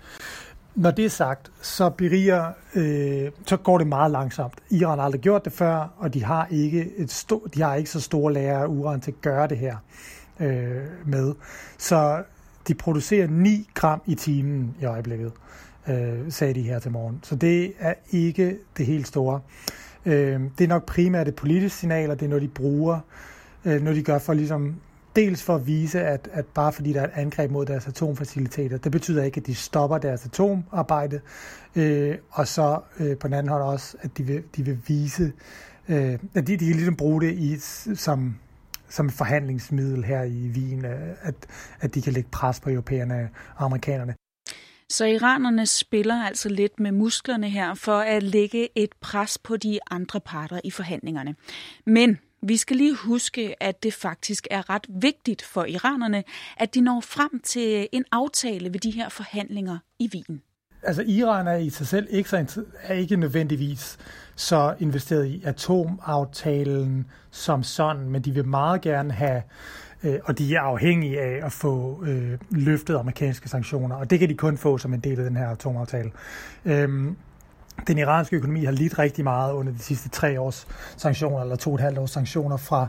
Når 0.76 0.92
det 0.92 1.06
er 1.06 1.10
sagt, 1.10 1.52
så 1.62 1.90
beriger, 1.90 2.52
øh, 2.76 3.32
så 3.48 3.58
går 3.58 3.78
det 3.78 3.88
meget 3.88 4.12
langsomt. 4.12 4.54
Iran 4.70 4.98
har 4.98 5.06
aldrig 5.06 5.22
gjort 5.22 5.46
det 5.46 5.54
før, 5.54 5.94
og 5.98 6.14
de 6.14 6.24
har 6.24 6.48
ikke, 6.52 6.92
et 6.98 7.12
sto- 7.12 7.48
de 7.54 7.62
har 7.62 7.76
ikke 7.76 7.90
så 7.90 8.02
store 8.02 8.34
lager 8.34 8.60
af 8.60 8.68
uran 8.68 9.02
til 9.02 9.12
at 9.12 9.22
gøre 9.22 9.48
det 9.48 9.58
her 9.58 9.78
øh, 10.40 10.82
med. 11.06 11.34
Så 11.78 12.24
de 12.68 12.74
producerer 12.74 13.28
9 13.28 13.70
gram 13.74 14.02
i 14.06 14.16
timen 14.16 14.76
i 14.82 14.86
øjeblikket, 14.86 15.32
øh, 15.88 16.20
sagde 16.32 16.54
de 16.54 16.62
her 16.62 16.80
til 16.80 16.92
morgen. 16.92 17.20
Så 17.24 17.36
det 17.36 17.74
er 17.80 17.94
ikke 18.12 18.58
det 18.78 18.86
helt 18.86 19.08
store. 19.08 19.40
Øh, 20.06 20.42
det 20.58 20.64
er 20.64 20.68
nok 20.68 20.86
primært 20.86 21.28
et 21.28 21.36
politisk 21.36 21.78
signal, 21.78 22.12
og 22.12 22.20
det 22.20 22.26
er 22.26 22.30
noget, 22.30 22.42
de 22.42 22.48
bruger, 22.48 23.00
øh, 23.66 23.82
noget 23.82 23.98
de 23.98 24.04
gør 24.04 24.18
for 24.18 24.34
ligesom 24.34 24.76
dels 25.16 25.44
for 25.44 25.56
at 25.56 25.68
vise, 25.68 26.02
at, 26.02 26.30
at 26.32 26.46
bare 26.46 26.74
fordi 26.74 26.94
der 26.94 27.02
er 27.02 27.06
et 27.06 27.12
angreb 27.16 27.52
mod 27.52 27.66
deres 27.66 27.88
atomfaciliteter, 27.88 28.78
det 28.78 28.92
betyder 28.92 29.24
ikke, 29.24 29.40
at 29.40 29.48
de 29.48 29.56
stopper 29.56 29.98
deres 29.98 30.26
atomarbejde, 30.26 31.20
øh, 31.76 32.18
og 32.32 32.48
så 32.48 32.80
øh, 33.00 33.18
på 33.18 33.28
den 33.28 33.34
anden 33.34 33.50
hånd 33.50 33.64
også, 33.64 33.98
at 34.02 34.18
de 34.18 34.24
vil, 34.24 34.44
de 34.56 34.66
vil 34.66 34.78
vise, 34.88 35.32
øh, 35.90 36.20
at 36.34 36.48
de, 36.48 36.58
de 36.58 36.66
kan 36.66 36.76
ligesom 36.76 36.96
bruge 36.96 37.22
det 37.22 37.34
i, 37.34 37.58
som, 37.96 38.36
som 38.90 39.06
et 39.06 39.14
forhandlingsmiddel 39.14 40.04
her 40.04 40.24
i 40.24 40.48
Wien, 40.48 40.86
at, 41.22 41.36
at 41.80 41.96
de 41.96 42.02
kan 42.02 42.14
lægge 42.14 42.30
pres 42.32 42.60
på 42.60 42.70
europæerne 42.70 43.30
og 43.56 43.66
amerikanerne. 43.66 44.16
Så 44.90 45.06
iranerne 45.06 45.66
spiller 45.66 46.24
altså 46.24 46.50
lidt 46.50 46.80
med 46.80 46.92
musklerne 46.92 47.50
her 47.50 47.74
for 47.74 48.00
at 48.00 48.24
lægge 48.24 48.70
et 48.76 48.90
pres 49.02 49.38
på 49.38 49.58
de 49.58 49.80
andre 49.92 50.20
parter 50.20 50.60
i 50.64 50.72
forhandlingerne. 50.72 51.36
Men 51.86 52.18
vi 52.42 52.58
skal 52.58 52.78
lige 52.78 52.96
huske, 52.96 53.64
at 53.64 53.84
det 53.84 53.94
faktisk 53.94 54.48
er 54.52 54.70
ret 54.70 54.86
vigtigt 54.90 55.42
for 55.42 55.66
iranerne, 55.66 56.24
at 56.58 56.76
de 56.76 56.82
når 56.82 57.02
frem 57.02 57.40
til 57.44 57.88
en 57.92 58.06
aftale 58.12 58.74
ved 58.74 58.80
de 58.80 58.92
her 58.92 59.10
forhandlinger 59.10 59.78
i 60.00 60.10
Wien. 60.14 60.42
Altså 60.86 61.04
Iran 61.08 61.48
er 61.48 61.56
i 61.56 61.70
sig 61.70 61.88
selv 61.88 62.08
ikke, 62.10 62.30
så, 62.30 62.64
er 62.84 62.94
ikke 62.94 63.16
nødvendigvis 63.16 63.98
så 64.36 64.76
investeret 64.80 65.26
i 65.26 65.44
atomaftalen 65.46 67.06
som 67.32 67.64
sådan, 67.64 68.10
men 68.10 68.22
de 68.22 68.32
vil 68.32 68.46
meget 68.46 68.82
gerne 68.82 69.14
have 69.14 69.42
øh, 70.04 70.20
og 70.24 70.38
de 70.38 70.56
er 70.56 70.62
afhængige 70.62 71.22
af 71.22 71.46
at 71.46 71.52
få 71.52 72.04
øh, 72.06 72.38
løftet 72.50 72.96
amerikanske 72.96 73.50
sanktioner, 73.50 73.96
og 73.96 74.10
det 74.10 74.20
kan 74.20 74.30
de 74.30 74.36
kun 74.36 74.58
få 74.58 74.78
som 74.78 74.94
en 74.94 75.00
del 75.00 75.20
af 75.20 75.26
den 75.26 75.36
her 75.36 75.50
atomaftale. 75.50 76.12
Øhm, 76.66 77.16
den 77.88 77.98
iranske 77.98 78.36
økonomi 78.36 78.66
har 78.66 78.72
lidt 78.72 79.00
rigtig 79.00 79.24
meget 79.24 79.54
under 79.54 79.74
de 79.74 79.80
sidste 79.80 80.10
tre 80.10 80.40
års 80.40 80.68
sanktioner, 80.98 81.42
eller 81.42 81.56
to 81.56 81.70
og 81.70 81.76
et 81.76 81.82
halvt 81.82 81.98
års 81.98 82.12
sanktioner 82.12 82.58
fra 82.58 82.88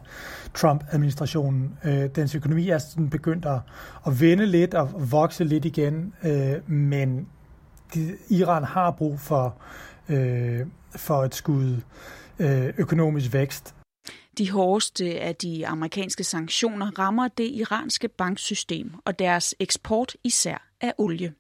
Trump-administrationen. 0.54 1.78
Øh, 1.84 2.08
dens 2.16 2.34
økonomi 2.34 2.68
er 2.68 2.78
sådan 2.78 3.10
begyndt 3.10 3.46
at, 3.46 3.58
at 4.06 4.20
vende 4.20 4.46
lidt 4.46 4.74
og 4.74 4.90
vokse 5.10 5.44
lidt 5.44 5.64
igen, 5.64 6.14
øh, 6.24 6.70
men 6.70 7.26
de, 7.94 8.16
Iran 8.28 8.64
har 8.64 8.90
brug 8.90 9.20
for, 9.20 9.56
øh, 10.08 10.60
for 10.96 11.24
et 11.24 11.34
skud 11.34 11.80
øh, 12.38 12.74
økonomisk 12.78 13.32
vækst, 13.32 13.74
de 14.38 14.50
hårdeste 14.50 15.20
af 15.20 15.36
de 15.36 15.66
amerikanske 15.66 16.24
sanktioner 16.24 16.98
rammer 16.98 17.28
det 17.28 17.50
iranske 17.50 18.08
banksystem 18.08 18.94
og 19.04 19.18
deres 19.18 19.54
eksport 19.60 20.16
især 20.24 20.68
af 20.80 20.94
olie. 20.98 21.34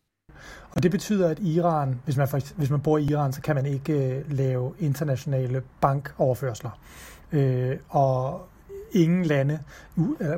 Og 0.70 0.82
det 0.82 0.90
betyder, 0.90 1.28
at 1.28 1.38
Iran, 1.38 2.00
hvis 2.04 2.16
man, 2.16 2.28
hvis 2.56 2.70
man 2.70 2.80
bor 2.80 2.98
i 2.98 3.04
Iran, 3.04 3.32
så 3.32 3.40
kan 3.40 3.54
man 3.54 3.66
ikke 3.66 3.92
øh, 3.92 4.32
lave 4.32 4.74
internationale 4.78 5.62
bankoverførsler. 5.80 6.70
Øh, 7.32 7.76
og 7.88 8.48
ingen 8.94 9.24
lande, 9.24 9.58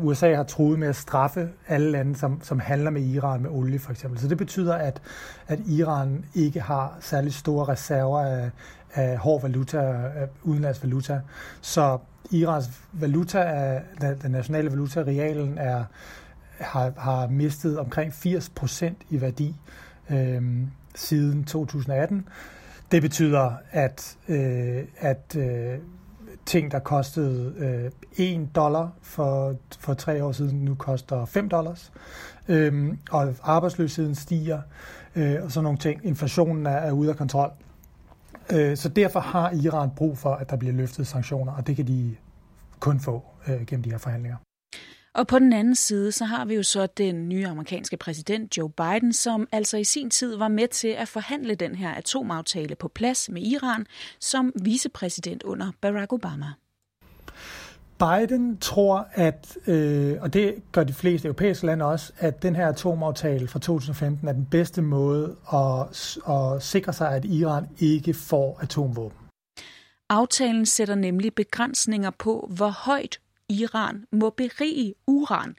USA 0.00 0.30
øh, 0.30 0.36
har 0.36 0.44
troet 0.44 0.78
med 0.78 0.88
at 0.88 0.96
straffe 0.96 1.48
alle 1.68 1.90
lande, 1.90 2.16
som, 2.16 2.40
som 2.42 2.60
handler 2.60 2.90
med 2.90 3.02
Iran 3.02 3.42
med 3.42 3.50
olie 3.50 3.78
for 3.78 3.90
eksempel. 3.90 4.20
Så 4.20 4.28
det 4.28 4.38
betyder, 4.38 4.74
at, 4.74 5.02
at 5.48 5.58
Iran 5.68 6.24
ikke 6.34 6.60
har 6.60 6.96
særlig 7.00 7.34
store 7.34 7.64
reserver 7.64 8.20
af, 8.20 8.50
af 8.94 9.18
hård 9.18 9.42
valuta, 9.42 9.78
øh, 9.78 10.22
af 10.22 10.28
udenlands 10.42 10.82
valuta. 10.82 11.20
Så 11.60 11.98
Irans 12.30 12.70
valuta, 12.92 13.38
er, 13.38 13.80
den 14.22 14.30
nationale 14.30 14.70
valuta, 14.70 15.00
realen, 15.00 15.58
er, 15.58 15.84
har, 16.58 16.92
har 16.96 17.26
mistet 17.26 17.78
omkring 17.78 18.12
80 18.12 18.48
procent 18.48 18.98
i 19.10 19.20
værdi 19.20 19.54
øh, 20.10 20.42
siden 20.94 21.44
2018. 21.44 22.28
Det 22.90 23.02
betyder, 23.02 23.52
at, 23.70 24.16
øh, 24.28 24.84
at 24.98 25.36
øh, 25.36 25.78
ting, 26.46 26.70
der 26.70 26.78
kostede 26.78 27.54
øh, 27.58 27.90
1 28.26 28.56
dollar 28.56 28.92
for, 29.02 29.54
for 29.78 29.94
tre 29.94 30.24
år 30.24 30.32
siden, 30.32 30.58
nu 30.64 30.74
koster 30.74 31.24
5 31.24 31.48
dollars. 31.48 31.92
Øhm, 32.48 32.98
og 33.10 33.34
arbejdsløsheden 33.42 34.14
stiger, 34.14 34.60
øh, 35.16 35.44
og 35.44 35.52
sådan 35.52 35.64
nogle 35.64 35.78
ting. 35.78 36.00
Inflationen 36.04 36.66
er, 36.66 36.70
er 36.70 36.92
ude 36.92 37.10
af 37.10 37.16
kontrol. 37.16 37.50
Øh, 38.52 38.76
så 38.76 38.88
derfor 38.88 39.20
har 39.20 39.50
Iran 39.50 39.90
brug 39.96 40.18
for, 40.18 40.34
at 40.34 40.50
der 40.50 40.56
bliver 40.56 40.74
løftet 40.74 41.06
sanktioner, 41.06 41.52
og 41.52 41.66
det 41.66 41.76
kan 41.76 41.86
de 41.86 42.16
kun 42.80 43.00
få 43.00 43.22
øh, 43.48 43.66
gennem 43.66 43.82
de 43.82 43.90
her 43.90 43.98
forhandlinger. 43.98 44.36
Og 45.16 45.26
på 45.26 45.38
den 45.38 45.52
anden 45.52 45.74
side, 45.74 46.12
så 46.12 46.24
har 46.24 46.44
vi 46.44 46.54
jo 46.54 46.62
så 46.62 46.86
den 46.86 47.28
nye 47.28 47.46
amerikanske 47.46 47.96
præsident 47.96 48.56
Joe 48.56 48.70
Biden, 48.70 49.12
som 49.12 49.48
altså 49.52 49.76
i 49.76 49.84
sin 49.84 50.10
tid 50.10 50.36
var 50.36 50.48
med 50.48 50.68
til 50.68 50.88
at 50.88 51.08
forhandle 51.08 51.54
den 51.54 51.74
her 51.74 51.94
atomaftale 51.94 52.74
på 52.74 52.88
plads 52.88 53.28
med 53.28 53.42
Iran 53.42 53.86
som 54.20 54.52
vicepræsident 54.62 55.42
under 55.42 55.72
Barack 55.80 56.12
Obama. 56.12 56.46
Biden 57.98 58.58
tror, 58.58 59.08
at, 59.12 59.58
øh, 59.66 60.16
og 60.20 60.32
det 60.32 60.54
gør 60.72 60.84
de 60.84 60.92
fleste 60.92 61.26
europæiske 61.26 61.66
lande 61.66 61.84
også, 61.84 62.12
at 62.18 62.42
den 62.42 62.56
her 62.56 62.68
atomaftale 62.68 63.48
fra 63.48 63.58
2015 63.58 64.28
er 64.28 64.32
den 64.32 64.46
bedste 64.50 64.82
måde 64.82 65.36
at, 65.52 66.18
at 66.28 66.62
sikre 66.62 66.92
sig, 66.92 67.10
at 67.10 67.24
Iran 67.24 67.68
ikke 67.78 68.14
får 68.14 68.58
atomvåben. 68.62 69.18
Aftalen 70.08 70.66
sætter 70.66 70.94
nemlig 70.94 71.34
begrænsninger 71.34 72.10
på, 72.10 72.50
hvor 72.56 72.68
højt 72.68 73.18
Iran 73.48 74.04
må 74.12 74.30
berige 74.30 74.94
uran. 75.06 75.56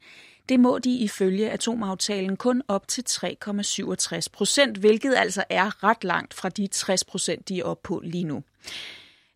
Det 0.50 0.60
må 0.60 0.79
de 0.79 0.98
ifølge 0.98 1.51
atomaftalen 1.51 2.38
kun 2.38 2.62
op 2.67 2.88
til 2.88 3.03
3,67 3.10 4.27
procent, 4.34 4.77
hvilket 4.77 5.15
altså 5.15 5.44
er 5.50 5.84
ret 5.84 6.03
langt 6.03 6.34
fra 6.34 6.50
de 6.50 6.67
60 6.67 7.03
procent, 7.03 7.50
de 7.50 7.60
er 7.60 7.63
oppe 7.63 7.88
på 7.88 8.01
lige 8.03 8.24
nu. 8.24 8.44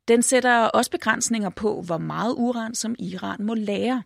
Den 0.07 0.21
sætter 0.21 0.57
også 0.57 0.91
begrænsninger 0.91 1.49
på, 1.49 1.81
hvor 1.81 1.97
meget 1.97 2.35
uran 2.37 2.75
som 2.75 2.95
Iran 2.99 3.43
må 3.43 3.53
lære. 3.53 4.03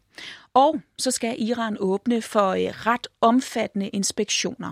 Og 0.53 0.81
så 0.97 1.11
skal 1.11 1.41
Iran 1.41 1.77
åbne 1.79 2.21
for 2.21 2.49
øh, 2.49 2.59
ret 2.61 3.07
omfattende 3.21 3.87
inspektioner. 3.89 4.71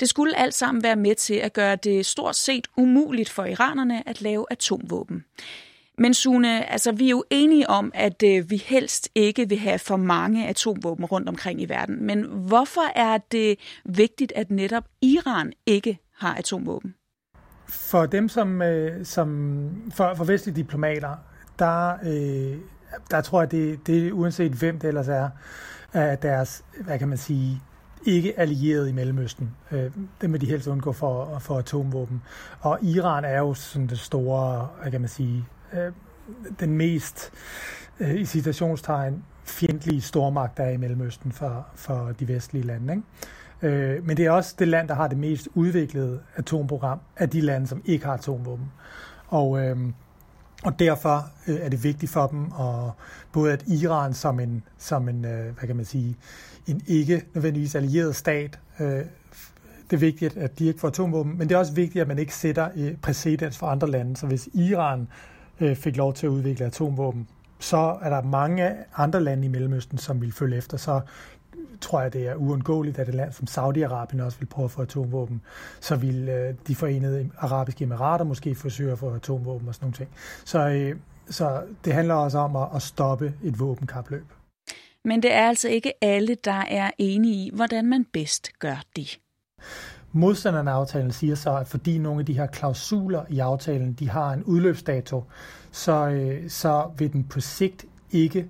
Det 0.00 0.08
skulle 0.08 0.38
alt 0.38 0.54
sammen 0.54 0.82
være 0.82 0.96
med 0.96 1.14
til 1.14 1.34
at 1.34 1.52
gøre 1.52 1.76
det 1.76 2.06
stort 2.06 2.36
set 2.36 2.66
umuligt 2.76 3.28
for 3.28 3.44
iranerne 3.44 4.08
at 4.08 4.20
lave 4.20 4.46
atomvåben. 4.50 5.24
Men 5.98 6.14
Sune, 6.14 6.72
altså 6.72 6.92
vi 6.92 7.06
er 7.06 7.10
jo 7.10 7.24
enige 7.30 7.70
om, 7.70 7.90
at 7.94 8.22
øh, 8.22 8.50
vi 8.50 8.56
helst 8.56 9.08
ikke 9.14 9.48
vil 9.48 9.58
have 9.58 9.78
for 9.78 9.96
mange 9.96 10.48
atomvåben 10.48 11.04
rundt 11.04 11.28
omkring 11.28 11.62
i 11.62 11.68
verden. 11.68 12.02
Men 12.06 12.22
hvorfor 12.22 12.98
er 12.98 13.18
det 13.32 13.58
vigtigt, 13.84 14.32
at 14.36 14.50
netop 14.50 14.84
Iran 15.02 15.52
ikke 15.66 15.98
har 16.18 16.34
atomvåben? 16.34 16.94
For 17.68 18.06
dem, 18.06 18.28
som, 18.28 18.62
øh, 18.62 19.04
som 19.04 19.70
for, 19.94 20.14
for 20.14 20.24
vestlige 20.24 20.56
diplomater, 20.56 21.16
der, 21.58 21.92
øh, 22.04 22.58
der 23.10 23.20
tror 23.20 23.40
jeg, 23.40 23.50
det, 23.50 23.86
det 23.86 24.12
uanset 24.12 24.52
hvem 24.52 24.78
det 24.78 24.88
ellers 24.88 25.08
er, 25.08 25.28
er 25.92 26.16
deres, 26.16 26.64
hvad 26.80 26.98
kan 26.98 27.08
man 27.08 27.18
sige, 27.18 27.62
ikke 28.06 28.40
allieret 28.40 28.88
i 28.88 28.92
Mellemøsten. 28.92 29.50
Øh, 29.70 29.90
det 30.20 30.32
vil 30.32 30.40
de 30.40 30.46
helst 30.46 30.66
undgå 30.66 30.92
for, 30.92 31.38
for 31.38 31.58
atomvåben. 31.58 32.22
Og 32.60 32.78
Iran 32.82 33.24
er 33.24 33.38
jo 33.38 33.54
sådan 33.54 33.86
det 33.86 33.98
store, 33.98 34.68
hvad 34.82 34.90
kan 34.90 35.00
man 35.00 35.10
sige, 35.10 35.44
øh, 35.74 35.92
den 36.60 36.76
mest, 36.76 37.32
øh, 38.00 38.14
i 38.14 38.24
citationstegn, 38.24 39.24
fjendtlige 39.44 40.00
stormagt, 40.00 40.56
der 40.56 40.64
er 40.64 40.70
i 40.70 40.76
Mellemøsten 40.76 41.32
for, 41.32 41.66
for 41.74 42.12
de 42.20 42.28
vestlige 42.28 42.66
lande. 42.66 42.92
Ikke? 42.94 43.76
Øh, 43.76 44.06
men 44.06 44.16
det 44.16 44.26
er 44.26 44.30
også 44.30 44.54
det 44.58 44.68
land, 44.68 44.88
der 44.88 44.94
har 44.94 45.08
det 45.08 45.18
mest 45.18 45.48
udviklede 45.54 46.20
atomprogram 46.36 47.00
af 47.16 47.30
de 47.30 47.40
lande, 47.40 47.66
som 47.66 47.82
ikke 47.84 48.04
har 48.04 48.14
atomvåben. 48.14 48.72
Og, 49.28 49.60
øh, 49.60 49.76
og 50.64 50.78
derfor 50.78 51.30
øh, 51.46 51.56
er 51.60 51.68
det 51.68 51.84
vigtigt 51.84 52.12
for 52.12 52.26
dem, 52.26 52.44
at, 52.44 52.90
både 53.32 53.52
at 53.52 53.64
Iran 53.68 54.14
som 54.14 54.40
en, 54.40 54.62
som 54.78 55.08
en 55.08 55.24
øh, 55.24 55.58
hvad 55.58 55.66
kan 55.66 55.76
man 55.76 55.84
sige, 55.84 56.16
en 56.66 56.82
ikke 56.86 57.24
nødvendigvis 57.34 57.74
allieret 57.74 58.16
stat, 58.16 58.58
øh, 58.80 59.04
det 59.90 59.96
er 59.96 60.00
vigtigt, 60.00 60.36
at 60.36 60.58
de 60.58 60.66
ikke 60.66 60.80
får 60.80 60.88
atomvåben, 60.88 61.38
men 61.38 61.48
det 61.48 61.54
er 61.54 61.58
også 61.58 61.72
vigtigt, 61.72 62.02
at 62.02 62.08
man 62.08 62.18
ikke 62.18 62.34
sætter 62.34 62.68
øh, 62.76 62.96
præcedens 62.96 63.58
for 63.58 63.66
andre 63.66 63.90
lande. 63.90 64.16
Så 64.16 64.26
hvis 64.26 64.48
Iran 64.54 65.08
øh, 65.62 65.76
fik 65.76 65.96
lov 65.96 66.14
til 66.14 66.26
at 66.26 66.30
udvikle 66.30 66.66
atomvåben, 66.66 67.28
så 67.58 67.98
er 68.02 68.10
der 68.10 68.22
mange 68.22 68.74
andre 68.96 69.20
lande 69.20 69.44
i 69.44 69.48
Mellemøsten, 69.48 69.98
som 69.98 70.20
vil 70.20 70.32
følge 70.32 70.56
efter. 70.56 70.76
Så 70.76 71.00
tror 71.80 72.00
jeg, 72.00 72.12
det 72.12 72.28
er 72.28 72.34
uundgåeligt, 72.34 72.98
at 72.98 73.08
et 73.08 73.14
land 73.14 73.32
som 73.32 73.46
Saudi-Arabien 73.50 74.22
også 74.22 74.38
vil 74.38 74.46
prøve 74.46 74.64
at 74.64 74.70
få 74.70 74.82
atomvåben. 74.82 75.42
Så 75.80 75.96
vil 75.96 76.28
øh, 76.28 76.54
de 76.66 76.74
forenede 76.74 77.30
arabiske 77.38 77.84
emirater 77.84 78.24
måske 78.24 78.54
forsøge 78.54 78.92
at 78.92 78.98
få 78.98 79.14
atomvåben 79.14 79.68
og 79.68 79.74
sådan 79.74 79.84
nogle 79.84 79.96
ting. 79.96 80.08
Så, 80.44 80.68
øh, 80.68 80.96
så 81.30 81.62
det 81.84 81.92
handler 81.92 82.14
også 82.14 82.38
om 82.38 82.56
at, 82.56 82.68
at 82.74 82.82
stoppe 82.82 83.34
et 83.44 83.60
våbenkapløb. 83.60 84.24
Men 85.04 85.22
det 85.22 85.32
er 85.32 85.48
altså 85.48 85.68
ikke 85.68 85.92
alle, 86.04 86.34
der 86.34 86.64
er 86.68 86.90
enige 86.98 87.34
i, 87.34 87.50
hvordan 87.54 87.86
man 87.86 88.04
bedst 88.12 88.50
gør 88.58 88.82
det. 88.96 89.18
Modstanderne 90.12 90.70
af 90.70 90.74
aftalen 90.74 91.12
siger 91.12 91.34
så, 91.34 91.56
at 91.56 91.66
fordi 91.66 91.98
nogle 91.98 92.20
af 92.20 92.26
de 92.26 92.32
her 92.32 92.46
klausuler 92.46 93.24
i 93.28 93.38
aftalen, 93.38 93.92
de 93.92 94.10
har 94.10 94.32
en 94.32 94.44
udløbsdato, 94.44 95.24
så, 95.70 96.08
øh, 96.08 96.50
så 96.50 96.90
vil 96.98 97.12
den 97.12 97.24
på 97.24 97.40
sigt 97.40 97.84
ikke, 98.10 98.48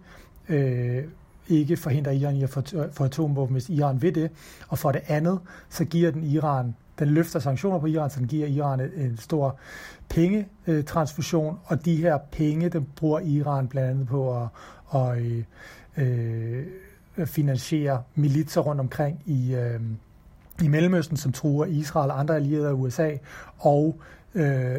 øh, 0.49 1.04
ikke 1.49 1.76
forhindre 1.76 2.16
Iran 2.16 2.37
i 2.37 2.42
at 2.42 2.50
få, 2.50 2.62
øh, 2.75 2.92
få 2.92 3.04
atomvåben, 3.04 3.52
hvis 3.52 3.69
Iran 3.69 4.02
vil 4.02 4.14
det. 4.14 4.31
Og 4.69 4.78
for 4.78 4.92
det 4.92 5.02
andet, 5.07 5.40
så 5.69 5.85
giver 5.85 6.11
den 6.11 6.25
Iran, 6.25 6.75
den 6.99 7.09
løfter 7.09 7.40
sanktioner 7.40 7.78
på 7.78 7.87
Iran, 7.87 8.11
så 8.11 8.19
den 8.19 8.28
giver 8.28 8.47
Iran 8.47 8.81
en, 8.81 8.90
en 8.97 9.16
stor 9.16 9.57
pengetransfusion, 10.09 11.59
og 11.64 11.85
de 11.85 11.97
her 11.97 12.19
penge, 12.19 12.69
den 12.69 12.88
bruger 12.97 13.21
Iran 13.21 13.69
blandt 13.69 13.90
andet 13.90 14.07
på 14.07 14.42
at, 14.42 14.49
at 14.95 15.19
øh, 15.19 15.45
øh, 17.16 17.26
finansiere 17.26 18.02
militser 18.14 18.61
rundt 18.61 18.81
omkring 18.81 19.23
i, 19.26 19.54
øh, 19.54 19.81
i 20.62 20.69
Mellemøsten, 20.69 21.16
som 21.16 21.33
truer 21.33 21.66
Israel 21.66 22.11
og 22.11 22.21
andre 22.21 22.37
allierede 22.37 22.69
af 22.69 22.73
USA, 22.73 23.11
og 23.59 24.00
øh, 24.35 24.76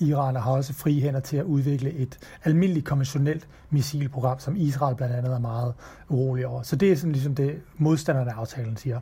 Iran 0.00 0.36
har 0.36 0.52
også 0.52 0.72
frie 0.72 1.00
hænder 1.00 1.20
til 1.20 1.36
at 1.36 1.44
udvikle 1.44 1.92
et 1.92 2.18
almindeligt 2.44 2.86
konventionelt 2.86 3.48
missilprogram, 3.70 4.38
som 4.38 4.56
Israel 4.56 4.96
blandt 4.96 5.14
andet 5.14 5.32
er 5.32 5.38
meget 5.38 5.74
urolig 6.08 6.46
over. 6.46 6.62
Så 6.62 6.76
det 6.76 6.92
er 6.92 6.96
sådan 6.96 7.12
ligesom 7.12 7.34
det, 7.34 7.62
modstanderne 7.76 8.30
af 8.30 8.34
aftalen 8.34 8.76
siger. 8.76 9.00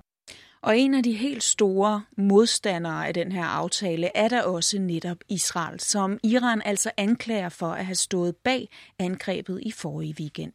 Og 0.62 0.78
en 0.78 0.94
af 0.94 1.02
de 1.02 1.12
helt 1.12 1.42
store 1.42 2.02
modstandere 2.16 3.06
af 3.08 3.14
den 3.14 3.32
her 3.32 3.44
aftale 3.44 4.16
er 4.16 4.28
der 4.28 4.42
også 4.42 4.78
netop 4.78 5.16
Israel, 5.28 5.80
som 5.80 6.18
Iran 6.22 6.62
altså 6.64 6.90
anklager 6.96 7.48
for 7.48 7.66
at 7.66 7.86
have 7.86 7.94
stået 7.94 8.36
bag 8.36 8.68
angrebet 8.98 9.60
i 9.62 9.70
forrige 9.70 10.14
weekend. 10.20 10.52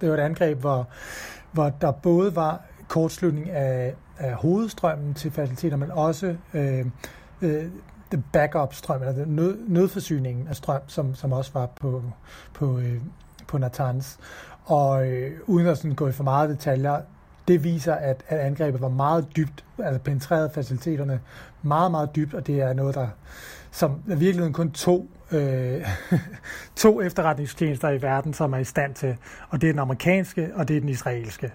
Det 0.00 0.08
var 0.10 0.14
et 0.14 0.20
angreb, 0.20 0.58
hvor, 0.58 0.88
hvor 1.52 1.70
der 1.70 1.92
både 1.92 2.36
var 2.36 2.64
kortslutning 2.88 3.50
af, 3.50 3.94
af 4.18 4.34
hovedstrømmen 4.34 5.14
til 5.14 5.30
faciliteter, 5.30 5.76
men 5.76 5.90
også 5.90 6.36
øh, 6.54 6.86
øh, 7.42 7.64
backup-strøm, 8.32 9.02
eller 9.02 9.26
nød, 9.26 9.58
nødforsyningen 9.68 10.48
af 10.48 10.56
strøm, 10.56 10.80
som, 10.86 11.14
som 11.14 11.32
også 11.32 11.50
var 11.54 11.66
på, 11.66 12.02
på, 12.54 12.78
øh, 12.78 13.00
på 13.46 13.58
Natanz. 13.58 14.16
Og 14.64 15.08
øh, 15.08 15.32
uden 15.46 15.66
at 15.66 15.78
sådan 15.78 15.94
gå 15.94 16.08
i 16.08 16.12
for 16.12 16.24
meget 16.24 16.50
detaljer, 16.50 17.00
det 17.48 17.64
viser, 17.64 17.94
at, 17.94 18.24
at 18.28 18.38
angrebet 18.38 18.80
var 18.80 18.88
meget 18.88 19.26
dybt, 19.36 19.64
altså 19.78 20.00
penetrerede 20.00 20.50
faciliteterne 20.54 21.20
meget, 21.62 21.90
meget 21.90 22.16
dybt, 22.16 22.34
og 22.34 22.46
det 22.46 22.60
er 22.60 22.72
noget, 22.72 22.94
der 22.94 23.08
som 23.70 24.02
i 24.06 24.08
virkeligheden 24.08 24.52
kun 24.52 24.70
to, 24.70 25.10
øh, 25.32 25.86
to 26.76 27.00
efterretningstjenester 27.02 27.90
i 27.90 28.02
verden, 28.02 28.34
som 28.34 28.52
er 28.52 28.58
i 28.58 28.64
stand 28.64 28.94
til, 28.94 29.16
og 29.48 29.60
det 29.60 29.68
er 29.68 29.72
den 29.72 29.80
amerikanske, 29.80 30.50
og 30.54 30.68
det 30.68 30.76
er 30.76 30.80
den 30.80 30.88
israelske. 30.88 31.52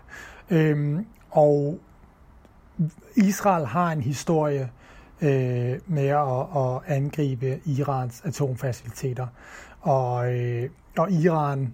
Øhm, 0.49 1.05
og 1.31 1.79
Israel 3.15 3.65
har 3.65 3.91
en 3.91 4.01
historie 4.01 4.69
øh, 5.21 5.79
med 5.87 6.07
at, 6.07 6.39
at 6.55 6.95
angribe 6.97 7.59
Irans 7.65 8.21
atomfaciliteter, 8.25 9.27
og, 9.81 10.33
øh, 10.33 10.69
og 10.97 11.11
Iran 11.11 11.73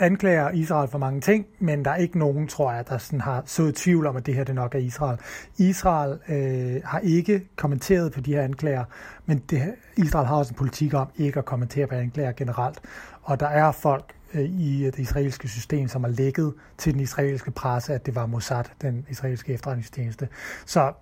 anklager 0.00 0.50
Israel 0.50 0.88
for 0.88 0.98
mange 0.98 1.20
ting, 1.20 1.46
men 1.58 1.84
der 1.84 1.90
er 1.90 1.96
ikke 1.96 2.18
nogen, 2.18 2.48
tror 2.48 2.72
jeg, 2.72 2.88
der 2.88 2.98
sådan 2.98 3.20
har 3.20 3.42
så 3.46 3.72
tvivl 3.76 4.06
om, 4.06 4.16
at 4.16 4.26
det 4.26 4.34
her 4.34 4.44
det 4.44 4.54
nok 4.54 4.74
er 4.74 4.78
Israel. 4.78 5.18
Israel 5.58 6.18
øh, 6.28 6.82
har 6.84 6.98
ikke 6.98 7.48
kommenteret 7.56 8.12
på 8.12 8.20
de 8.20 8.34
her 8.34 8.42
anklager, 8.42 8.84
men 9.26 9.38
det, 9.38 9.74
Israel 9.96 10.26
har 10.26 10.36
også 10.36 10.52
en 10.52 10.56
politik 10.56 10.94
om 10.94 11.08
ikke 11.16 11.38
at 11.38 11.44
kommentere 11.44 11.86
på 11.86 11.94
anklager 11.94 12.32
generelt. 12.32 12.80
Og 13.22 13.40
der 13.40 13.46
er 13.46 13.72
folk 13.72 14.14
Øh, 14.34 14.44
i 14.44 14.86
øh, 14.86 14.92
det 14.92 14.98
israelske 14.98 15.48
system, 15.48 15.88
som 15.88 16.04
har 16.04 16.10
lægget 16.10 16.54
til 16.78 16.92
den 16.92 17.00
israelske 17.00 17.50
presse, 17.50 17.94
at 17.94 18.06
det 18.06 18.14
var 18.14 18.26
Mossad, 18.26 18.64
den 18.82 19.06
israelske 19.10 19.52
efterretningstjeneste. 19.52 20.28
Så 20.66 20.92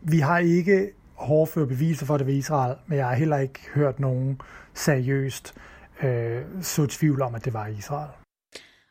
vi 0.00 0.18
har 0.18 0.38
ikke 0.38 0.90
hårdføre 1.14 1.66
beviser 1.66 2.06
for 2.06 2.16
det 2.16 2.26
ved 2.26 2.34
Israel, 2.34 2.76
men 2.86 2.98
jeg 2.98 3.06
har 3.06 3.14
heller 3.14 3.38
ikke 3.38 3.60
hørt 3.74 4.00
nogen 4.00 4.40
seriøst 4.74 5.54
øh, 6.02 6.42
så 6.62 6.86
tvivl 6.86 7.22
om, 7.22 7.34
at 7.34 7.44
det 7.44 7.52
var 7.52 7.66
Israel. 7.66 8.10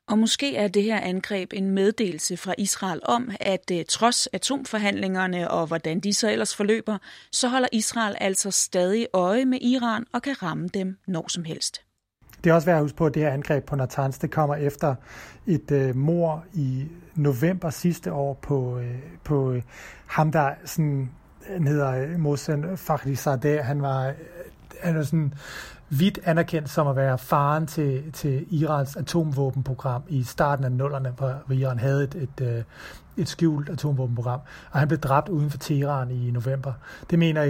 Og 0.07 0.19
måske 0.19 0.55
er 0.55 0.67
det 0.67 0.83
her 0.83 0.99
angreb 0.99 1.53
en 1.53 1.69
meddelelse 1.69 2.37
fra 2.37 2.53
Israel 2.57 2.99
om, 3.03 3.31
at 3.39 3.71
øh, 3.71 3.85
trods 3.89 4.27
atomforhandlingerne 4.27 5.51
og 5.51 5.67
hvordan 5.67 5.99
de 5.99 6.13
så 6.13 6.31
ellers 6.31 6.55
forløber, 6.55 6.97
så 7.31 7.47
holder 7.47 7.67
Israel 7.71 8.15
altså 8.19 8.51
stadig 8.51 9.07
øje 9.13 9.45
med 9.45 9.61
Iran 9.61 10.05
og 10.13 10.21
kan 10.21 10.43
ramme 10.43 10.67
dem 10.67 10.97
når 11.07 11.25
som 11.27 11.43
helst. 11.43 11.81
Det 12.43 12.49
er 12.49 12.53
også 12.53 12.65
værd 12.65 12.75
at 12.75 12.81
huske 12.81 12.97
på, 12.97 13.05
at 13.05 13.13
det 13.13 13.21
her 13.21 13.29
angreb 13.29 13.65
på 13.65 13.75
Natanz, 13.75 14.19
det 14.19 14.31
kommer 14.31 14.55
efter 14.55 14.95
et 15.47 15.71
øh, 15.71 15.95
mor 15.95 16.45
i 16.53 16.87
november 17.15 17.69
sidste 17.69 18.13
år 18.13 18.33
på, 18.33 18.77
øh, 18.77 18.95
på 19.23 19.51
øh, 19.51 19.61
ham, 20.05 20.31
der 20.31 20.51
sådan, 20.65 21.11
han 21.47 21.67
hedder 21.67 21.91
øh, 21.91 22.19
Mohsen 22.19 22.77
Fakhrizadeh. 22.77 23.65
Han 23.65 23.81
var, 23.81 24.07
øh, 24.07 24.13
han 24.81 24.95
var 24.95 25.03
sådan 25.03 25.33
vidt 25.89 26.19
anerkendt 26.23 26.69
som 26.69 26.87
at 26.87 26.95
være 26.95 27.17
faren 27.17 27.67
til, 27.67 28.11
til 28.11 28.45
Irans 28.61 28.95
atomvåbenprogram 28.95 30.03
i 30.09 30.23
starten 30.23 30.65
af 30.65 30.71
nullerne, 30.71 31.09
hvor, 31.09 31.53
Iran 31.53 31.79
havde 31.79 32.03
et, 32.03 32.15
et, 32.15 32.41
øh, 32.41 32.63
et 33.17 33.27
skjult 33.27 33.69
atomvåbenprogram. 33.69 34.39
Og 34.71 34.79
han 34.79 34.87
blev 34.87 34.99
dræbt 34.99 35.29
uden 35.29 35.49
for 35.49 35.57
Teheran 35.57 36.11
i 36.11 36.31
november. 36.31 36.73
Det 37.09 37.19
mener 37.19 37.43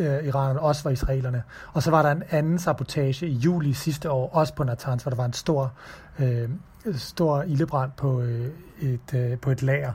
øh, 0.00 0.24
iranerne 0.26 0.60
også 0.60 0.82
for 0.82 0.90
israelerne. 0.90 1.42
Og 1.72 1.82
så 1.82 1.90
var 1.90 2.02
der 2.02 2.10
en 2.10 2.22
anden 2.30 2.58
sabotage 2.58 3.26
i 3.26 3.32
juli 3.32 3.72
sidste 3.72 4.10
år, 4.10 4.30
også 4.32 4.54
på 4.54 4.64
Natanz, 4.64 5.02
hvor 5.02 5.10
der 5.10 5.16
var 5.16 5.24
en 5.24 5.32
stor, 5.32 5.72
øh, 6.18 6.48
stor 6.96 7.42
ildebrand 7.42 7.90
på, 7.96 8.20
øh, 8.20 8.48
et, 8.80 9.14
øh, 9.14 9.38
på 9.38 9.50
et 9.50 9.62
lager 9.62 9.92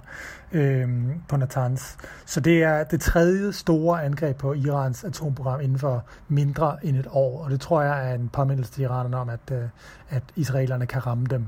øh, 0.52 0.90
på 1.28 1.38
Natanz. 1.38 1.96
Så 2.26 2.40
det 2.40 2.64
er 2.64 2.84
det 2.84 3.02
tredje 3.02 3.54
store 3.54 4.04
angreb 4.04 4.38
på 4.38 4.54
Irans 4.54 5.04
atomprogram 5.04 5.62
inden 5.62 5.80
for 5.80 6.06
mindre 6.28 6.86
end 6.86 6.98
et 6.98 7.08
år. 7.12 7.44
Og 7.44 7.52
det 7.52 7.62
tror 7.62 7.82
jeg 7.82 8.10
er 8.10 8.16
en 8.16 8.30
påmindelse 8.30 8.72
til 8.72 8.84
iranerne 8.84 9.18
om, 9.18 9.30
at, 9.30 9.52
øh, 9.52 9.64
at 10.10 10.24
israelerne 10.36 10.88
kan 10.88 11.08
ramme 11.08 11.26
dem, 11.26 11.46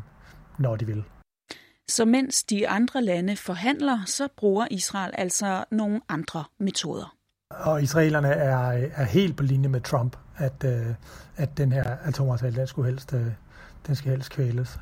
når 0.58 0.76
de 0.76 0.86
vil. 0.86 1.04
Så 1.90 2.06
mens 2.06 2.44
de 2.44 2.70
andre 2.70 3.02
lande 3.02 3.36
forhandler, 3.36 4.00
så 4.06 4.28
bruger 4.38 4.68
Israel 4.72 5.12
altså 5.18 5.64
nogle 5.72 6.02
andre 6.10 6.44
metoder. 6.60 7.17
Og 7.50 7.84
israelerne 7.84 8.28
er, 8.28 8.90
er 8.96 9.04
helt 9.04 9.38
på 9.38 9.44
linje 9.44 9.70
med 9.70 9.82
Trump, 9.82 10.18
at, 10.38 10.64
øh, 10.66 10.86
at 11.38 11.58
den 11.58 11.72
her 11.72 11.98
atomaftale, 12.04 12.56
den 12.56 12.68
skulle 12.68 12.90
helst, 12.90 13.14
øh, 13.14 13.26
den 13.88 13.96
skal 13.96 14.12
helst 14.12 14.32
kvæles. 14.32 14.80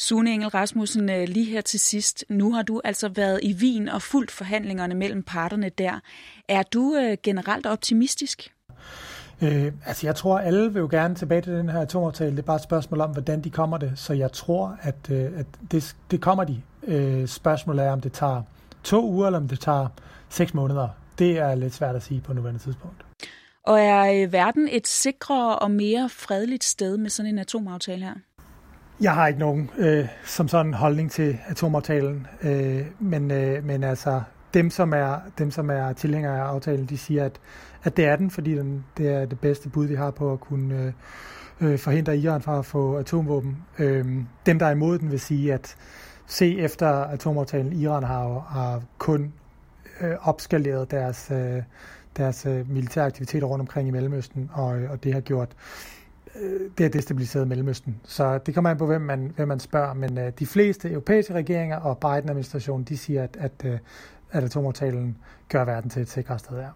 Sune 0.00 0.30
Engel 0.30 0.48
Rasmussen, 0.48 1.10
øh, 1.10 1.28
lige 1.28 1.44
her 1.44 1.60
til 1.60 1.80
sidst. 1.80 2.24
Nu 2.28 2.52
har 2.52 2.62
du 2.62 2.80
altså 2.84 3.08
været 3.08 3.40
i 3.42 3.54
Wien 3.54 3.88
og 3.88 4.02
fulgt 4.02 4.30
forhandlingerne 4.30 4.94
mellem 4.94 5.22
parterne 5.22 5.68
der. 5.68 6.00
Er 6.48 6.62
du 6.62 7.16
generelt 7.22 7.66
optimistisk? 7.66 8.52
Øh, 9.42 9.72
altså 9.86 10.06
jeg 10.06 10.16
tror, 10.16 10.38
alle 10.38 10.72
vil 10.72 10.80
jo 10.80 10.88
gerne 10.90 11.14
tilbage 11.14 11.40
til 11.40 11.52
den 11.52 11.68
her 11.68 11.80
atomaftale. 11.80 12.30
Det 12.30 12.38
er 12.38 12.42
bare 12.42 12.56
et 12.56 12.62
spørgsmål 12.62 13.00
om, 13.00 13.10
hvordan 13.10 13.40
de 13.40 13.50
kommer 13.50 13.78
det. 13.78 13.92
Så 13.96 14.12
jeg 14.12 14.32
tror, 14.32 14.78
at, 14.82 15.10
øh, 15.10 15.38
at 15.38 15.46
det, 15.70 15.96
det 16.10 16.20
kommer 16.20 16.44
de. 16.44 16.62
Øh, 16.82 17.26
spørgsmålet 17.26 17.84
er, 17.84 17.90
om 17.90 18.00
det 18.00 18.12
tager 18.12 18.42
to 18.82 19.10
uger, 19.10 19.26
eller 19.26 19.38
om 19.38 19.48
det 19.48 19.60
tager 19.60 19.88
seks 20.28 20.54
måneder. 20.54 20.88
Det 21.18 21.38
er 21.38 21.54
lidt 21.54 21.74
svært 21.74 21.96
at 21.96 22.02
sige 22.02 22.20
på 22.20 22.32
nuværende 22.32 22.60
tidspunkt. 22.60 23.04
Og 23.62 23.80
er 23.80 24.22
øh, 24.22 24.32
verden 24.32 24.68
et 24.72 24.86
sikrere 24.86 25.58
og 25.58 25.70
mere 25.70 26.08
fredeligt 26.08 26.64
sted 26.64 26.96
med 26.96 27.10
sådan 27.10 27.32
en 27.32 27.38
atomaftale 27.38 28.04
her? 28.04 28.14
Jeg 29.00 29.14
har 29.14 29.26
ikke 29.26 29.40
nogen 29.40 29.70
øh, 29.78 30.08
som 30.24 30.48
sådan 30.48 30.74
holdning 30.74 31.10
til 31.10 31.38
atomaftalen, 31.48 32.26
øh, 32.42 32.86
men, 32.98 33.30
øh, 33.30 33.64
men 33.64 33.84
altså 33.84 34.22
dem 34.54 34.70
som 34.70 34.92
er 34.92 35.20
dem 35.38 35.50
som 35.50 35.70
er 35.70 35.92
tilhængere 35.92 36.38
af 36.38 36.44
aftalen, 36.44 36.86
de 36.86 36.98
siger 36.98 37.24
at 37.24 37.40
at 37.86 37.96
det 37.96 38.04
er 38.04 38.16
den, 38.16 38.30
fordi 38.30 38.54
den, 38.54 38.84
det 38.96 39.08
er 39.08 39.26
det 39.26 39.40
bedste 39.40 39.68
bud, 39.68 39.86
vi 39.86 39.94
har 39.94 40.10
på 40.10 40.32
at 40.32 40.40
kunne 40.40 40.92
øh, 41.60 41.72
øh, 41.72 41.78
forhindre 41.78 42.16
Iran 42.16 42.42
fra 42.42 42.58
at 42.58 42.66
få 42.66 42.96
atomvåben. 42.96 43.56
Øh, 43.78 44.06
dem, 44.46 44.58
der 44.58 44.66
er 44.66 44.70
imod 44.70 44.98
den, 44.98 45.10
vil 45.10 45.20
sige, 45.20 45.54
at 45.54 45.76
se 46.26 46.58
efter 46.58 46.88
atomaftalen, 46.88 47.72
Iran 47.72 48.02
har, 48.02 48.46
har 48.48 48.82
kun 48.98 49.32
øh, 50.00 50.28
opskaleret 50.28 50.90
deres, 50.90 51.30
øh, 51.30 51.62
deres 52.16 52.46
øh, 52.46 52.70
militære 52.70 53.04
aktiviteter 53.04 53.46
rundt 53.46 53.60
omkring 53.60 53.88
i 53.88 53.90
Mellemøsten, 53.90 54.50
og, 54.52 54.78
øh, 54.78 54.90
og 54.90 55.04
det 55.04 55.12
har 55.12 55.20
gjort 55.20 55.48
øh, 56.40 56.60
det 56.78 56.84
har 56.84 56.88
destabiliseret 56.88 57.48
Mellemøsten. 57.48 58.00
Så 58.04 58.38
det 58.38 58.54
kommer 58.54 58.70
an 58.70 58.78
på, 58.78 58.86
hvem 58.86 59.00
man, 59.00 59.32
hvem 59.36 59.48
man 59.48 59.60
spørger, 59.60 59.94
men 59.94 60.18
øh, 60.18 60.32
de 60.38 60.46
fleste 60.46 60.90
europæiske 60.90 61.34
regeringer 61.34 61.76
og 61.76 61.98
Biden-administrationen, 61.98 62.84
de 62.84 62.98
siger, 62.98 63.22
at, 63.22 63.36
at, 63.40 63.64
øh, 63.64 63.78
at 64.30 64.44
atomaftalen 64.44 65.16
gør 65.48 65.64
verden 65.64 65.90
til 65.90 66.02
et 66.02 66.08
sikrere 66.08 66.38
sted. 66.38 66.58
Ja. 66.58 66.68